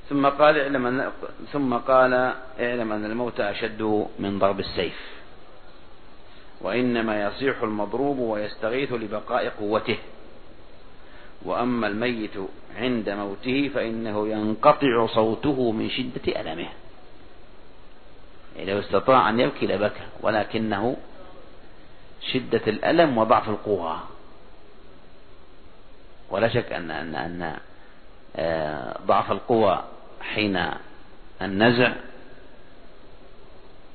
ثم 0.09 0.27
قال 0.27 0.59
اعلم 0.59 0.87
أن 0.87 1.11
ثم 1.53 1.75
قال 1.75 2.15
اعلم 2.61 2.93
أن 2.93 3.05
الموت 3.05 3.41
أشد 3.41 4.09
من 4.19 4.39
ضرب 4.39 4.61
السيف. 4.61 5.19
وإنما 6.61 7.23
يصيح 7.23 7.63
المضروب 7.63 8.19
ويستغيث 8.19 8.93
لبقاء 8.93 9.49
قوته. 9.49 9.99
وأما 11.43 11.87
الميت 11.87 12.37
عند 12.77 13.11
موته 13.11 13.71
فإنه 13.75 14.29
ينقطع 14.29 15.07
صوته 15.07 15.73
من 15.73 15.91
شدة 15.91 16.41
ألمه. 16.41 16.69
يعني 18.57 18.73
لو 18.73 18.79
استطاع 18.79 19.31
أن 19.31 19.41
يبكي 19.41 19.67
لبكى 19.67 20.03
ولكنه 20.21 20.97
شدة 22.21 22.63
الألم 22.67 23.19
وضعف 23.19 23.49
القوى 23.49 24.01
ولا 26.31 26.49
شك 26.49 26.73
أن 26.73 26.91
أن 26.91 27.15
أن 27.15 27.57
آه، 28.37 28.97
ضعف 29.07 29.33
القوى 29.33 29.85
حين 30.21 30.71
النزع 31.43 31.93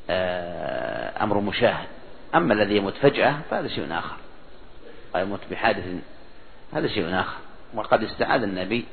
آه، 0.09 1.23
أمر 1.23 1.39
مشاهد. 1.39 1.87
أما 2.35 2.53
الذي 2.53 2.77
يموت 2.77 2.93
فجأة 2.93 3.35
فهذا 3.51 3.67
شيء 3.67 3.87
آخر. 3.91 4.15
أو 5.15 5.21
يموت 5.21 5.39
بحادث 5.51 5.85
هذا 6.73 6.87
شيء 6.87 7.19
آخر. 7.19 7.37
وقد 7.73 8.03
استعاذ 8.03 8.43
النبي 8.43 8.85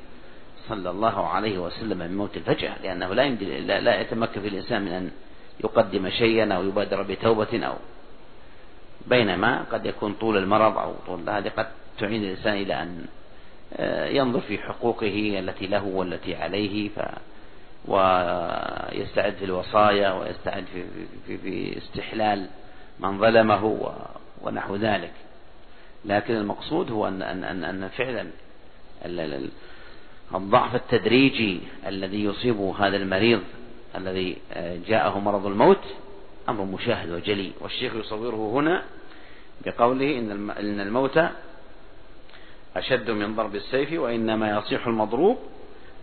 صلى 0.69 0.91
الله 0.91 1.29
عليه 1.29 1.59
وسلم 1.59 1.99
من 1.99 2.17
موت 2.17 2.37
الفجأة 2.37 2.75
لأنه 2.83 3.15
لا 3.15 3.23
يمدي 3.23 3.61
لا 3.61 4.01
يتمكن 4.01 4.41
في 4.41 4.49
الإنسان 4.49 4.83
من 4.83 4.93
أن 4.93 5.11
يقدم 5.65 6.11
شيئا 6.11 6.55
أو 6.55 6.65
يبادر 6.65 7.03
بتوبة 7.03 7.67
أو 7.67 7.75
بينما 9.07 9.63
قد 9.73 9.87
يكون 9.87 10.13
طول 10.13 10.37
المرض 10.37 10.79
أو 10.79 10.95
طول 11.07 11.31
هذه 11.31 11.49
قد 11.49 11.67
تعين 11.99 12.25
الإنسان 12.25 12.55
إلى 12.55 12.83
أن 12.83 13.07
آه، 13.77 14.07
ينظر 14.07 14.41
في 14.41 14.59
حقوقه 14.59 15.39
التي 15.39 15.67
له 15.67 15.85
والتي 15.85 16.35
عليه 16.35 16.91
ويستعد 17.89 19.33
في 19.33 19.45
الوصايا 19.45 20.13
ويستعد 20.13 20.65
في, 20.73 20.85
في, 21.27 21.39
في 21.39 21.79
استحلال 21.79 22.47
من 23.01 23.19
ظلمه 23.19 23.95
ونحو 24.43 24.77
ذلك. 24.77 25.13
لكن 26.05 26.37
المقصود 26.37 26.91
هو 26.91 27.09
أن, 27.09 27.23
أن, 27.23 27.45
أن, 27.45 27.65
أن 27.65 27.89
فعلا 27.89 28.27
الضعف 30.35 30.75
التدريجي 30.75 31.61
الذي 31.87 32.25
يصيب 32.25 32.61
هذا 32.61 32.97
المريض 32.97 33.41
الذي 33.97 34.37
جاءه 34.89 35.19
مرض 35.19 35.47
الموت 35.47 35.85
أمر 36.49 36.65
مشاهد 36.65 37.11
وجلي. 37.11 37.53
والشيخ 37.61 37.95
يصوره 37.95 38.51
هنا 38.55 38.83
بقوله 39.67 40.19
إن 40.19 40.81
الموت 40.81 41.21
أشد 42.77 43.11
من 43.11 43.37
ضرب 43.37 43.55
السيف 43.55 43.93
وإنما 43.93 44.59
يصيح 44.59 44.87
المضروب 44.87 45.39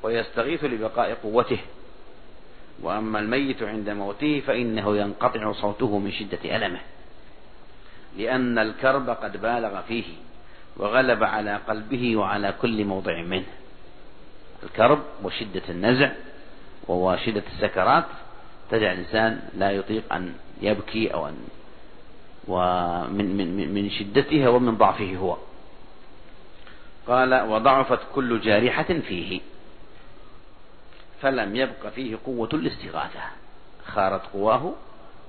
ويستغيث 0.03 0.63
لبقاء 0.63 1.13
قوته. 1.13 1.60
وأما 2.82 3.20
الميت 3.20 3.63
عند 3.63 3.89
موته 3.89 4.39
فإنه 4.48 4.98
ينقطع 4.98 5.51
صوته 5.51 5.98
من 5.98 6.12
شدة 6.12 6.56
ألمه 6.56 6.79
لأن 8.17 8.58
الكرب 8.58 9.10
قد 9.10 9.41
بالغ 9.41 9.82
فيه 9.82 10.03
وغلب 10.77 11.24
على 11.24 11.56
قلبه 11.67 12.17
وعلى 12.17 12.53
كل 12.62 12.86
موضع 12.86 13.22
منه. 13.22 13.46
الكرب 14.63 15.00
وشدة 15.24 15.62
النزع 15.70 16.12
وشدة 16.88 17.44
السكرات 17.56 18.06
تجعل 18.71 18.93
الإنسان 18.93 19.41
لا 19.57 19.71
يطيق 19.71 20.13
أن 20.13 20.33
يبكي 20.62 21.13
أو 21.13 21.27
أن 21.27 21.38
ومن 22.47 23.38
من 23.38 23.74
من 23.74 23.89
شدتها 23.89 24.50
ومن 24.50 24.77
ضعفه 24.77 25.15
هو. 25.15 25.38
قال 27.07 27.41
وضعفت 27.41 28.00
كل 28.15 28.41
جارحة 28.41 28.83
فيه. 28.83 29.41
فلم 31.21 31.55
يبق 31.55 31.88
فيه 31.95 32.17
قوة 32.25 32.50
الاستغاثة 32.53 33.19
خارت 33.86 34.21
قواه 34.33 34.74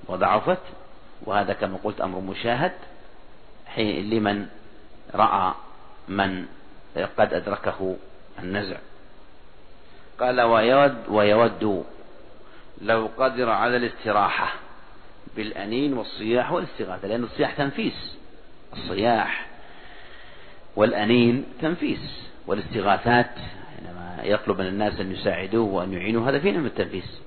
وضعفت. 0.07 0.63
وهذا 1.25 1.53
كما 1.53 1.79
قلت 1.85 2.01
أمر 2.01 2.21
مشاهد. 2.21 2.73
حين 3.67 4.11
لمن 4.11 4.47
رأى 5.15 5.53
من 6.09 6.47
قد 7.19 7.35
أدركه 7.35 7.97
النزع. 8.39 8.77
قال 10.21 10.41
ويود 10.41 10.97
ويود 11.09 11.85
لو 12.83 13.09
قدر 13.19 13.51
على 13.51 13.77
الاستراحة 13.77 14.55
بالأنين 15.37 15.95
والصياح 15.95 16.53
والاستغاثة 16.53 17.09
لأن 17.09 17.25
الصياح 17.25 17.55
تنفيس. 17.55 18.17
الصياح 18.73 19.47
والأنين 20.77 21.45
تنفيس. 21.61 22.29
والاستغاثات 22.47 23.31
حينما 23.77 24.19
يطلب 24.23 24.61
من 24.61 24.67
الناس 24.67 25.01
أن 25.01 25.13
يساعدوه 25.13 25.73
وأن 25.75 25.93
يعينوه 25.93 26.31
هذا 26.31 26.39
فيه 26.39 26.53
من 26.53 26.67
التنفيس. 26.67 27.21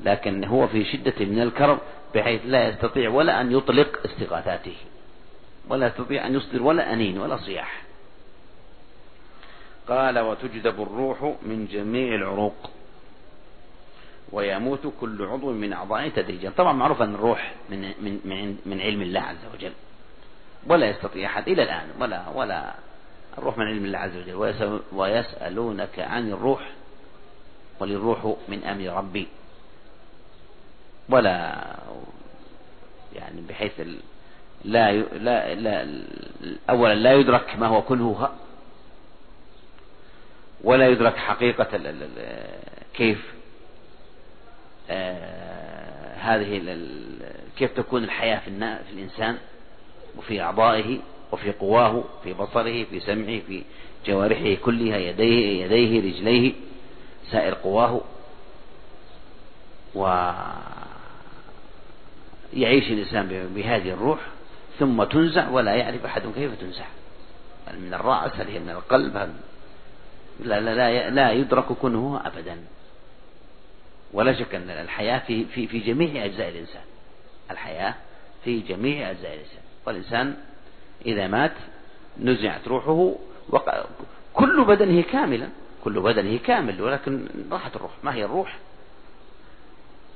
لكن 0.00 0.44
هو 0.44 0.66
في 0.66 0.84
شدة 0.84 1.24
من 1.24 1.42
الكرب 1.42 1.78
بحيث 2.14 2.40
لا 2.44 2.68
يستطيع 2.68 3.10
ولا 3.10 3.40
أن 3.40 3.52
يطلق 3.52 4.00
استغاثاته. 4.04 4.76
ولا 5.68 5.86
يستطيع 5.86 6.26
أن 6.26 6.34
يصدر 6.34 6.62
ولا 6.62 6.92
أنين 6.92 7.18
ولا 7.18 7.36
صياح. 7.36 7.82
قال 9.88 10.18
وتجذب 10.18 10.82
الروح 10.82 11.34
من 11.42 11.66
جميع 11.72 12.14
العروق. 12.14 12.70
ويموت 14.34 14.92
كل 15.00 15.24
عضو 15.24 15.52
من 15.52 15.72
أعضائه 15.72 16.08
تدريجا. 16.08 16.50
طبعا 16.50 16.72
معروف 16.72 17.02
أن 17.02 17.14
الروح 17.14 17.54
من, 17.70 17.80
من, 17.80 18.20
من, 18.24 18.58
من 18.66 18.80
علم 18.80 19.02
الله 19.02 19.20
عز 19.20 19.44
وجل. 19.54 19.72
ولا 20.66 20.86
يستطيع 20.90 21.30
أحد 21.30 21.48
إلى 21.48 21.62
الآن. 21.62 21.88
ولا 22.00 22.28
ولا 22.28 22.74
الروح 23.38 23.58
من 23.58 23.66
علم 23.66 23.84
الله 23.84 23.98
عز 23.98 24.16
وجل. 24.16 24.34
ويسألونك 24.92 25.98
عن 25.98 26.28
الروح. 26.32 26.70
وللروح 27.80 28.36
من 28.48 28.64
أمر 28.64 28.98
ربي. 28.98 29.28
ولا 31.08 31.64
يعني 33.14 33.40
بحيث 33.48 33.80
لا 34.64 34.92
لا 34.92 35.54
لا 35.54 36.04
أولا 36.70 36.94
لا 36.94 37.12
يدرك 37.12 37.56
ما 37.56 37.66
هو 37.66 37.82
كنه 37.82 38.28
ولا 40.64 40.88
يدرك 40.88 41.16
حقيقة 41.16 41.94
كيف 42.94 43.33
هذه 46.18 46.78
كيف 47.56 47.72
تكون 47.72 48.04
الحياة 48.04 48.38
في, 48.38 48.50
في 48.58 48.92
الإنسان 48.92 49.38
وفي 50.16 50.42
أعضائه 50.42 50.98
وفي 51.32 51.52
قواه 51.52 52.04
في 52.24 52.32
بصره 52.32 52.84
في 52.84 53.00
سمعه 53.00 53.40
في 53.40 53.62
جوارحه 54.06 54.54
كلها 54.54 54.98
يديه 54.98 55.64
يديه 55.64 56.00
رجليه 56.00 56.52
سائر 57.30 57.54
قواه 57.54 58.00
ويعيش 59.94 60.54
الإنسان 62.90 63.50
بهذه 63.54 63.90
الروح 63.90 64.20
ثم 64.78 65.04
تنزع 65.04 65.48
ولا 65.48 65.74
يعرف 65.74 66.04
أحد 66.04 66.22
كيف 66.34 66.60
تنزع. 66.60 66.84
هل 67.66 67.80
من 67.80 67.94
الرأس؟ 67.94 68.32
هل 68.32 68.48
هي 68.48 68.58
من 68.58 68.70
القلب؟ 68.70 69.16
هل 69.16 69.32
لا, 70.40 70.60
لا, 70.60 70.74
لا, 70.74 71.10
لا 71.10 71.32
يدرك 71.32 71.64
كنه 71.64 72.20
أبدا. 72.24 72.58
ولا 74.14 74.32
شك 74.32 74.54
أن 74.54 74.70
الحياة 74.70 75.18
في, 75.18 75.44
في, 75.44 75.66
في 75.66 75.78
جميع 75.78 76.24
أجزاء 76.24 76.48
الإنسان. 76.48 76.82
الحياة 77.50 77.94
في 78.44 78.60
جميع 78.60 79.10
أجزاء 79.10 79.34
الإنسان. 79.34 79.62
والإنسان 79.86 80.36
إذا 81.06 81.26
مات 81.26 81.52
نزعت 82.20 82.68
روحه 82.68 83.14
وق... 83.48 83.86
كل 84.34 84.64
بدنه 84.64 85.02
كاملا 85.02 85.48
كل 85.84 86.00
بدنه 86.00 86.38
كامل 86.38 86.82
ولكن 86.82 87.26
راحت 87.50 87.76
الروح. 87.76 87.90
ما 88.02 88.14
هي 88.14 88.24
الروح؟ 88.24 88.58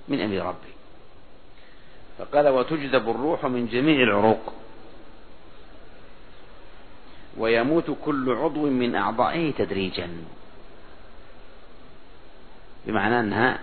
من 0.08 0.20
أمر 0.20 0.36
ربي. 0.36 0.72
فقال 2.18 2.48
وتجذب 2.48 3.10
الروح 3.10 3.44
من 3.44 3.66
جميع 3.66 4.02
العروق. 4.02 4.52
ويموت 7.36 7.96
كل 8.04 8.32
عضو 8.32 8.70
من 8.70 8.94
أعضائه 8.94 9.52
تدريجا. 9.52 10.08
بمعنى 12.86 13.20
أنها 13.20 13.58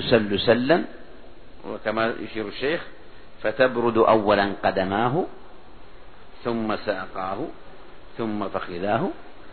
تسل 0.00 0.40
سلا 0.40 0.84
وكما 1.66 2.14
يشير 2.20 2.48
الشيخ 2.48 2.82
فتبرد 3.42 3.98
أولا 3.98 4.52
قدماه 4.64 5.24
ثم 6.44 6.76
ساقاه 6.76 7.46
ثم 8.18 8.48
فخذاه 8.48 9.10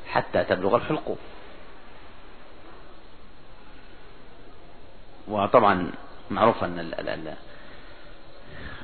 حتى 0.08 0.44
تبلغ 0.44 0.76
الحلقوم 0.76 1.18
وطبعا 5.28 5.92
معروف 6.32 6.64
أن 6.64 6.80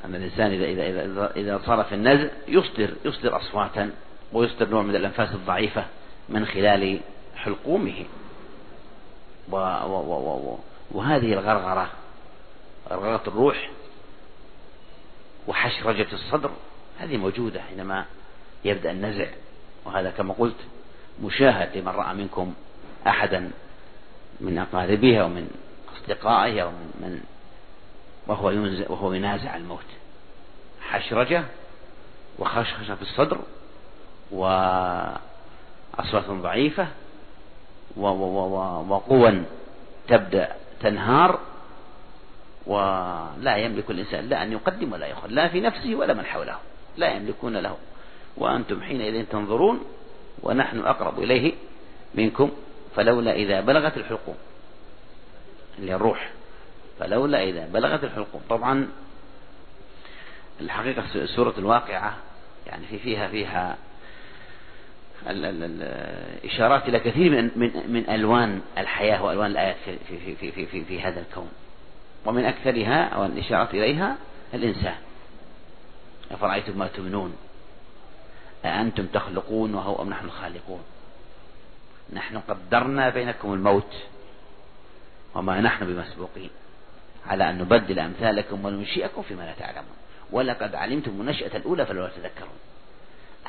أن 0.05 0.15
الإنسان 0.15 0.51
إذا 0.51 0.65
إذا 0.65 1.05
إذا 1.05 1.31
إذا 1.35 1.61
صار 1.65 1.83
في 1.83 1.95
النزع 1.95 2.27
يصدر 2.47 2.93
يصدر 3.05 3.37
أصواتا 3.37 3.91
ويصدر 4.33 4.69
نوع 4.69 4.81
من 4.81 4.95
الأنفاس 4.95 5.29
الضعيفة 5.33 5.85
من 6.29 6.45
خلال 6.45 6.99
حلقومه. 7.35 8.05
و 9.51 9.55
و 9.55 9.93
و 10.09 10.53
و 10.53 10.70
وهذه 10.91 11.33
الغرغرة 11.33 11.89
غرغرة 12.89 13.21
الروح 13.27 13.69
وحشرجة 15.47 16.07
الصدر 16.13 16.51
هذه 16.99 17.17
موجودة 17.17 17.61
حينما 17.61 18.05
يبدأ 18.65 18.91
النزع 18.91 19.27
وهذا 19.85 20.09
كما 20.09 20.33
قلت 20.33 20.55
مشاهد 21.23 21.77
لمن 21.77 21.87
رأى 21.87 22.13
منكم 22.13 22.53
أحدا 23.07 23.51
من 24.39 24.57
أقاربه 24.57 25.27
من 25.27 25.49
أصدقائه 25.95 26.63
من, 26.63 26.91
من 26.99 27.21
وهو 28.27 28.49
ينزع 28.51 28.85
وهو 28.89 29.13
ينازع 29.13 29.55
الموت. 29.55 29.85
حشرجة 30.81 31.43
وخشخشة 32.39 32.95
في 32.95 33.01
الصدر 33.01 33.39
وأصوات 34.31 36.25
ضعيفة 36.29 36.87
وقوى 37.97 39.43
تبدأ 40.07 40.55
تنهار 40.81 41.39
ولا 42.65 43.57
يملك 43.57 43.91
الإنسان 43.91 44.29
لا 44.29 44.43
أن 44.43 44.51
يقدم 44.51 44.93
ولا 44.93 45.05
يأخذ 45.07 45.27
لا 45.27 45.47
في 45.47 45.61
نفسه 45.61 45.95
ولا 45.95 46.13
من 46.13 46.25
حوله 46.25 46.57
لا 46.97 47.15
يملكون 47.15 47.57
له. 47.57 47.77
وأنتم 48.37 48.81
حينئذ 48.81 49.25
تنظرون 49.25 49.79
ونحن 50.43 50.79
أقرب 50.79 51.23
إليه 51.23 51.53
منكم 52.15 52.51
فلولا 52.95 53.33
إذا 53.33 53.61
بلغت 53.61 53.97
الحلقوم. 53.97 54.35
اللي 55.79 55.95
الروح 55.95 56.29
فلولا 56.99 57.43
إذا 57.43 57.67
بلغت 57.73 58.03
الحلقوم. 58.03 58.41
طبعا 58.49 58.87
الحقيقة 60.61 61.25
سورة 61.25 61.53
الواقعة 61.57 62.17
يعني 62.67 62.85
في 62.85 62.99
فيها 62.99 63.27
فيها 63.27 63.77
الإشارات 65.27 66.89
إلى 66.89 66.99
كثير 66.99 67.31
من 67.31 67.51
من 67.55 67.71
من 67.87 68.09
ألوان 68.09 68.61
الحياة 68.77 69.23
وألوان 69.23 69.51
الآيات 69.51 69.75
في 69.85 69.97
في 69.97 70.35
في 70.35 70.51
في 70.51 70.65
في, 70.65 70.85
في 70.85 71.01
هذا 71.01 71.19
الكون. 71.19 71.49
ومن 72.25 72.45
أكثرها 72.45 73.03
أو 73.03 73.25
الإشارات 73.25 73.73
إليها 73.73 74.17
الإنسان. 74.53 74.95
أفرأيتم 76.31 76.79
ما 76.79 76.87
تمنون؟ 76.87 77.35
أأنتم 78.65 79.05
تخلقون 79.05 79.75
وهو 79.75 80.01
أم 80.01 80.09
نحن 80.09 80.25
الخالقون؟ 80.25 80.81
نحن 82.13 82.37
قدرنا 82.37 83.09
بينكم 83.09 83.53
الموت 83.53 83.93
وما 85.35 85.61
نحن 85.61 85.85
بمسبوقين. 85.85 86.49
على 87.27 87.49
أن 87.49 87.57
نبدل 87.57 87.99
أمثالكم 87.99 88.65
وننشئكم 88.65 89.21
فيما 89.21 89.41
لا 89.41 89.53
تعلمون. 89.59 89.95
ولقد 90.31 90.75
علمتم 90.75 91.21
النشأة 91.21 91.57
الأولى 91.57 91.85
فلولا 91.85 92.09
تذكرون. 92.09 92.59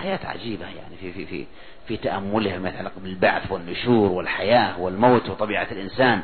آيات 0.03 0.25
عجيبة 0.25 0.67
يعني 0.67 0.97
في 1.01 1.13
في 1.13 1.27
في 1.27 1.47
في 1.89 1.97
تأملها 1.97 2.59
ما 2.59 2.69
يتعلق 2.69 2.93
بالبعث 2.97 3.53
والنشور 3.53 4.13
والحياة 4.13 4.81
والموت 4.81 5.29
وطبيعة 5.31 5.69
الإنسان. 5.73 6.23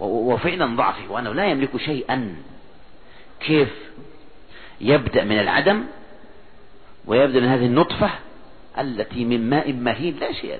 وفعلا 0.00 0.76
ضعفه 0.76 1.12
وأنه 1.12 1.32
لا 1.32 1.46
يملك 1.46 1.76
شيئا. 1.76 2.36
كيف؟ 3.40 3.72
يبدأ 4.80 5.24
من 5.24 5.40
العدم 5.40 5.84
ويبدأ 7.06 7.40
من 7.40 7.48
هذه 7.48 7.66
النطفة 7.66 8.10
التي 8.78 9.24
من 9.24 9.50
ماء 9.50 9.72
مهين 9.72 10.16
لا 10.18 10.32
شيء 10.32 10.58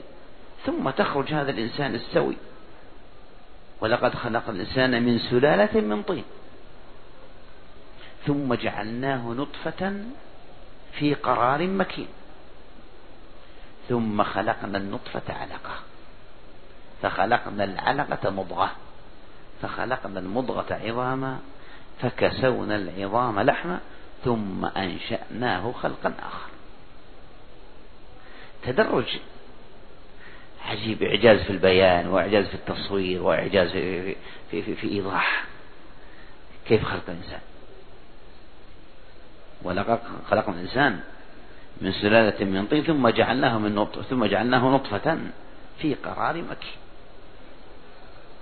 ثم 0.66 0.90
تخرج 0.90 1.32
هذا 1.32 1.50
الإنسان 1.50 1.94
السوي. 1.94 2.36
ولقد 3.80 4.14
خلق 4.14 4.48
الإنسان 4.48 5.02
من 5.02 5.18
سلالة 5.18 5.80
من 5.80 6.02
طين. 6.02 6.24
ثم 8.26 8.54
جعلناه 8.54 9.28
نطفة 9.32 10.04
في 10.92 11.14
قرار 11.14 11.66
مكين. 11.66 12.08
ثم 13.88 14.22
خلقنا 14.22 14.78
النطفة 14.78 15.34
علقة. 15.34 15.74
فخلقنا 17.02 17.64
العلقة 17.64 18.30
مضغة. 18.30 18.70
فخلقنا 19.62 20.20
المضغة 20.20 20.74
عظاما 20.74 21.38
فكسونا 22.00 22.76
العظام 22.76 23.40
لحما 23.40 23.80
ثم 24.24 24.64
أنشأناه 24.64 25.72
خلقا 25.72 26.14
آخر. 26.18 26.48
تدرج. 28.62 29.18
عجيب 30.66 31.02
إعجاز 31.02 31.40
في 31.40 31.50
البيان 31.50 32.06
وإعجاز 32.08 32.46
في 32.46 32.54
التصوير 32.54 33.22
وإعجاز 33.22 33.68
في, 33.68 34.14
في, 34.50 34.62
في, 34.62 34.74
في 34.74 34.88
إيضاح. 34.88 35.44
كيف 36.66 36.84
خلق 36.84 37.02
الإنسان؟ 37.08 37.40
ولقد 39.62 39.98
خلقنا 40.30 40.54
الإنسان 40.54 41.00
من 41.80 41.92
سلالة 41.92 42.44
من 42.44 42.66
طين 42.66 42.84
ثم 42.84 43.08
جعلناه 43.08 43.58
من 43.58 43.74
نطفة 43.74 44.02
ثم 44.02 44.24
جعلناه 44.24 44.74
نطفة 44.74 45.18
في 45.78 45.94
قرار 45.94 46.36
مكين. 46.36 46.78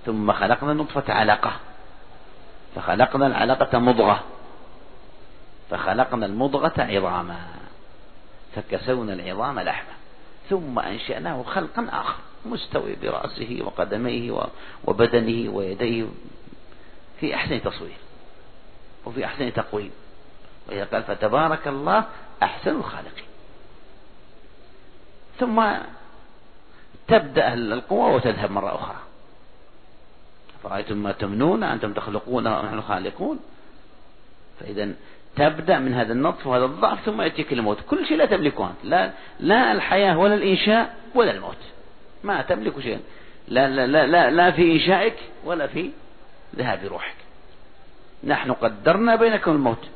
ثم 0.05 0.31
خلقنا 0.31 0.71
النطفة 0.71 1.13
علقة. 1.13 1.53
فخلقنا 2.75 3.27
العلقة 3.27 3.79
مضغة. 3.79 4.23
فخلقنا 5.69 6.25
المضغة 6.25 6.73
عظاما. 6.77 7.39
فكسونا 8.55 9.13
العظام 9.13 9.59
لحما. 9.59 9.93
ثم 10.49 10.79
أنشأناه 10.79 11.43
خلقا 11.43 11.87
آخر. 11.91 12.15
مستوي 12.45 12.95
برأسه 12.95 13.59
وقدميه 13.61 14.47
وبدنه 14.85 15.51
ويديه 15.51 16.05
في 17.19 17.35
أحسن 17.35 17.61
تصوير. 17.61 17.97
وفي 19.05 19.25
أحسن 19.25 19.53
تقويم. 19.53 19.91
وإذا 20.67 20.83
قال 20.83 21.03
فتبارك 21.03 21.67
الله 21.67 22.03
أحسن 22.43 22.75
الخالقين 22.75 23.25
ثم 25.39 25.63
تبدأ 27.07 27.53
القوة 27.53 28.15
وتذهب 28.15 28.51
مرة 28.51 28.75
أخرى. 28.75 28.95
فرأيتم 30.63 30.97
ما 30.97 31.11
تمنون 31.11 31.63
أنتم 31.63 31.93
تخلقونه 31.93 32.59
ونحن 32.59 32.81
خالقون. 32.81 33.39
فإذا 34.59 34.93
تبدأ 35.35 35.79
من 35.79 35.93
هذا 35.93 36.13
النطف 36.13 36.47
وهذا 36.47 36.65
الضعف 36.65 37.05
ثم 37.05 37.21
يأتيك 37.21 37.53
الموت. 37.53 37.77
كل 37.89 38.05
شيء 38.05 38.17
لا 38.17 38.25
تملكه 38.25 38.65
أنت. 38.65 38.75
لا, 38.83 39.11
لا 39.39 39.71
الحياة 39.71 40.17
ولا 40.17 40.33
الإنشاء 40.33 40.95
ولا 41.15 41.31
الموت. 41.31 41.57
ما 42.23 42.41
تملك 42.41 42.79
شيئا. 42.79 42.99
لا, 43.47 43.69
لا, 43.69 43.87
لا, 43.87 44.07
لا, 44.07 44.31
لا 44.31 44.51
في 44.51 44.71
إنشائك 44.71 45.15
ولا 45.45 45.67
في 45.67 45.91
ذهاب 46.55 46.79
روحك. 46.85 47.15
نحن 48.23 48.51
قدرنا 48.51 49.15
بينكم 49.15 49.51
الموت 49.51 49.87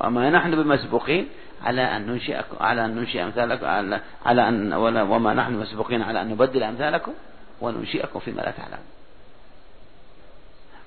وما 0.00 0.30
نحن 0.30 0.62
بمسبوقين 0.62 1.28
على 1.64 1.82
أن 1.82 2.06
ننشئ 2.06 2.42
على 2.60 2.84
أن 2.84 2.96
ننشئ 2.96 3.24
أمثالكم 3.24 3.66
على, 3.66 4.00
على 4.26 4.48
أن 4.48 4.72
وما 4.72 5.34
نحن 5.34 5.52
مسبوقين 5.52 6.02
على 6.02 6.22
أن 6.22 6.28
نبدل 6.28 6.62
أمثالكم 6.62 7.12
وننشئكم 7.60 8.20
فيما 8.20 8.40
لا 8.40 8.50
تعلمون 8.50 8.86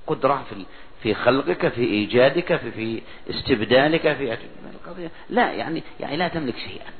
قدرة 0.07 0.43
في 0.49 0.65
في 1.03 1.13
خلقك 1.13 1.67
في 1.67 1.81
إيجادك 1.81 2.55
في 2.55 2.71
في 2.71 3.01
استبدالك 3.29 4.13
في 4.13 4.37
القضية. 4.73 5.11
لا 5.29 5.51
يعني 5.51 5.83
يعني 5.99 6.17
لا 6.17 6.27
تملك 6.27 6.55
شيئا. 6.57 6.91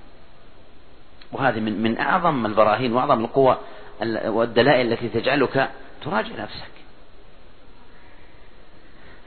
وهذه 1.32 1.60
من 1.60 1.84
من 1.84 1.98
أعظم 1.98 2.46
البراهين 2.46 2.94
وأعظم 2.94 3.24
القوى 3.24 3.58
والدلائل 4.26 4.94
التي 4.94 5.10
تجعلك 5.10 5.70
تراجع 6.04 6.36
نفسك. 6.44 6.74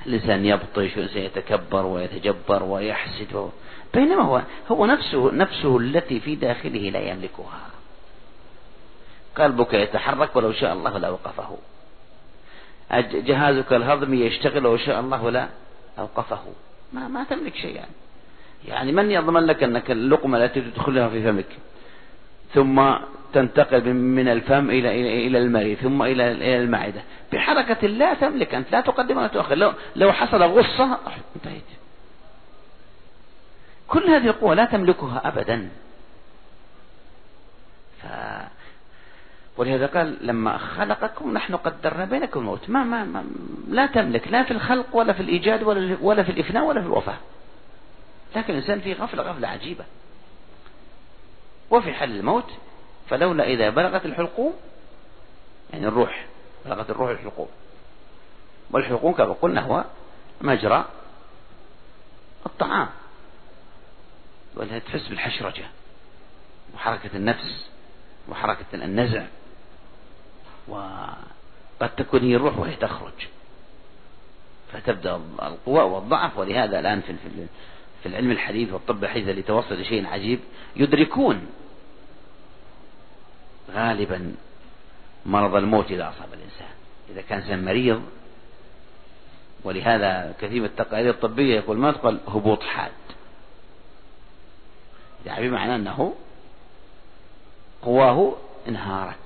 الإنسان 0.06 0.44
يبطش 0.44 0.96
والإنسان 0.96 1.22
يتكبر 1.22 1.86
ويتجبر 1.86 2.62
ويحسد. 2.62 3.50
بينما 3.94 4.22
هو 4.22 4.42
هو 4.70 4.86
نفسه 4.86 5.32
نفسه 5.32 5.78
التي 5.78 6.20
في 6.20 6.34
داخله 6.34 6.90
لا 6.90 7.00
يملكها. 7.00 7.60
قلبك 9.36 9.74
يتحرك 9.74 10.36
ولو 10.36 10.52
شاء 10.52 10.72
الله 10.72 10.98
لأوقفه 10.98 11.58
جهازك 13.12 13.72
الهضمي 13.72 14.20
يشتغل 14.20 14.62
لو 14.62 14.76
شاء 14.76 15.00
الله 15.00 15.30
لا 15.30 15.48
أوقفه. 15.98 16.42
ما 16.92 17.08
ما 17.08 17.24
تملك 17.24 17.54
شيئا. 17.54 17.74
يعني. 17.74 17.90
يعني 18.68 18.92
من 18.92 19.10
يضمن 19.10 19.42
لك 19.46 19.62
أنك 19.62 19.90
اللقمة 19.90 20.44
التي 20.44 20.60
تدخلها 20.60 21.08
في 21.08 21.22
فمك؟ 21.22 21.58
ثم 22.54 22.94
تنتقل 23.32 23.94
من 23.94 24.28
الفم 24.28 24.70
إلى 24.70 25.00
إلى 25.00 25.26
إلى 25.26 25.38
المريء 25.38 25.76
ثم 25.76 26.02
إلى 26.02 26.32
إلى 26.32 26.58
المعدة. 26.58 27.02
بحركة 27.32 27.86
لا 27.86 28.14
تملك 28.14 28.54
أنت 28.54 28.72
لا 28.72 28.80
تقدم 28.80 29.16
ولا 29.16 29.26
تؤخر. 29.26 29.54
لو 29.54 29.72
لو 29.96 30.12
حصل 30.12 30.42
غصة 30.42 30.98
انتهيت. 31.36 31.62
كل 33.88 34.10
هذه 34.10 34.26
القوة 34.26 34.54
لا 34.54 34.64
تملكها 34.64 35.28
أبدا. 35.28 35.68
ف 38.02 38.06
ولهذا 39.56 39.86
قال 39.86 40.16
لما 40.20 40.58
خلقكم 40.58 41.32
نحن 41.32 41.56
قدرنا 41.56 42.04
بينكم 42.04 42.40
الموت. 42.40 42.70
ما, 42.70 42.84
ما, 42.84 43.04
ما 43.04 43.24
لا 43.68 43.86
تملك 43.86 44.28
لا 44.28 44.42
في 44.42 44.50
الخلق 44.50 44.96
ولا 44.96 45.12
في 45.12 45.20
الإيجاد 45.20 45.62
ولا, 45.62 45.96
ولا 46.00 46.22
في 46.22 46.32
الإفناء 46.32 46.64
ولا 46.64 46.80
في 46.80 46.86
الوفاة. 46.86 47.16
لكن 48.36 48.52
الإنسان 48.52 48.80
في 48.80 48.92
غفلة 48.92 49.22
غفلة 49.22 49.48
عجيبة. 49.48 49.84
وفي 51.70 51.92
حل 51.92 52.10
الموت 52.10 52.50
فلولا 53.08 53.44
إذا 53.44 53.70
بلغت 53.70 54.06
الحلقوم 54.06 54.52
يعني 55.72 55.86
الروح 55.86 56.26
بلغت 56.66 56.90
الروح 56.90 57.10
الحلقوم. 57.10 57.48
والحلقوم 58.70 59.12
كما 59.12 59.32
قلنا 59.32 59.60
هو 59.60 59.84
مجرى 60.40 60.84
الطعام. 62.46 62.88
ولها 64.54 64.78
تحس 64.78 65.08
بالحشرجة 65.08 65.64
وحركة 66.74 67.16
النفس 67.16 67.70
وحركة 68.28 68.64
النزع. 68.74 69.24
وقد 70.68 71.94
تكون 71.96 72.20
هي 72.20 72.36
الروح 72.36 72.58
وهي 72.58 72.76
تخرج. 72.76 73.28
فتبدأ 74.72 75.20
القوة 75.42 75.84
والضعف. 75.84 76.38
ولهذا 76.38 76.80
الآن 76.80 77.00
في 77.00 77.14
في 78.02 78.08
العلم 78.08 78.30
الحديث 78.30 78.72
والطب 78.72 79.04
الحديث 79.04 79.28
اللي 79.28 79.42
توصل 79.42 79.74
لشيء 79.74 80.06
عجيب 80.06 80.40
يدركون 80.76 81.46
غالبا 83.70 84.34
مرض 85.26 85.54
الموت 85.54 85.90
إذا 85.90 86.08
أصاب 86.08 86.28
الإنسان 86.34 86.74
إذا 87.10 87.20
كان 87.20 87.38
إنسان 87.38 87.64
مريض. 87.64 88.02
ولهذا 89.64 90.34
كثير 90.40 90.60
من 90.60 90.66
التقارير 90.66 91.10
الطبية 91.10 91.56
يقول 91.56 91.76
ما 91.76 91.92
تقول 91.92 92.18
هبوط 92.28 92.62
حاد. 92.62 92.92
يعني 95.26 95.48
بمعنى 95.48 95.74
أنه 95.74 96.14
قواه 97.82 98.36
انهارت. 98.68 99.16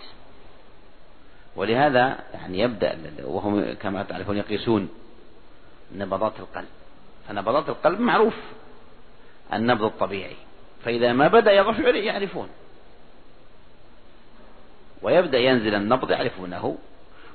ولهذا 1.56 2.18
يعني 2.34 2.58
يبدأ 2.58 2.98
وهم 3.24 3.72
كما 3.72 4.02
تعرفون 4.02 4.36
يقيسون 4.36 4.88
نبضات 5.94 6.40
القلب. 6.40 6.68
فنبضات 7.28 7.68
القلب 7.68 8.00
معروف 8.00 8.34
النبض 9.52 9.84
الطبيعي. 9.84 10.36
فإذا 10.84 11.12
ما 11.12 11.28
بدأ 11.28 11.52
يرفع 11.52 11.88
يعرفون. 11.88 12.48
ويبدأ 15.02 15.38
ينزل 15.38 15.74
النبض 15.74 16.10
يعرفونه 16.10 16.78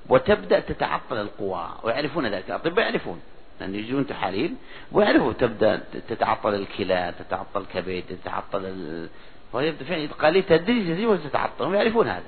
وتبدأ 0.09 0.59
تتعطل 0.59 1.21
القوى 1.21 1.69
ويعرفون 1.83 2.27
ذلك. 2.27 2.49
الأطباء 2.49 2.85
يعرفون 2.85 3.21
لأن 3.59 3.75
يجون 3.75 4.07
تحاليل 4.07 4.53
ويعرفوا 4.91 5.33
تبدأ 5.33 5.81
تتعطل 6.09 6.55
الكلى 6.55 7.13
تتعطل 7.19 7.61
الكبد 7.61 8.03
تتعطل 8.09 8.65
ال... 8.65 9.09
ويبدأ 9.53 9.85
فعلا 9.85 10.07
قليل 10.07 10.43
تدريجيا 10.43 11.07
وتتعطل 11.07 11.67
ويعرفون 11.67 12.07
هذا. 12.07 12.23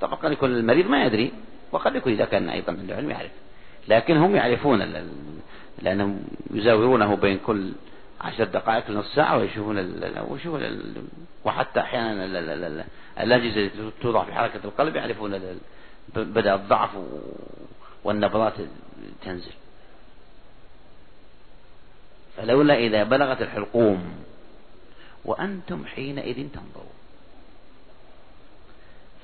طبعا 0.00 0.14
قد 0.14 0.32
يكون 0.32 0.50
المريض 0.50 0.86
ما 0.86 1.04
يدري 1.04 1.32
وقد 1.72 1.94
يكون 1.94 2.12
إذا 2.12 2.24
كان 2.24 2.48
أيضا 2.48 2.72
من 2.72 2.90
العلم 2.90 3.10
يعرف. 3.10 3.30
لكن 3.88 4.16
هم 4.16 4.36
يعرفون 4.36 4.82
لأنهم 5.82 6.24
يزاورونه 6.54 7.16
بين 7.16 7.38
كل 7.38 7.72
عشر 8.20 8.44
دقائق 8.44 8.90
نص 8.90 9.14
ساعة 9.14 9.38
ويشوفون 9.38 10.02
ويشوفون 10.28 10.62
وحتى 11.44 11.80
أحيانا 11.80 12.84
الأجهزة 13.20 13.60
التي 13.60 13.90
توضع 14.02 14.24
في 14.24 14.32
حركة 14.32 14.60
القلب 14.64 14.96
يعرفون 14.96 15.58
بدأ 16.16 16.54
الضعف 16.54 16.90
والنبضات 18.04 18.54
تنزل. 19.24 19.52
فلولا 22.36 22.74
إذا 22.78 23.04
بلغت 23.04 23.42
الحلقوم 23.42 24.24
وأنتم 25.24 25.86
حينئذ 25.86 26.34
تنظرون. 26.34 26.98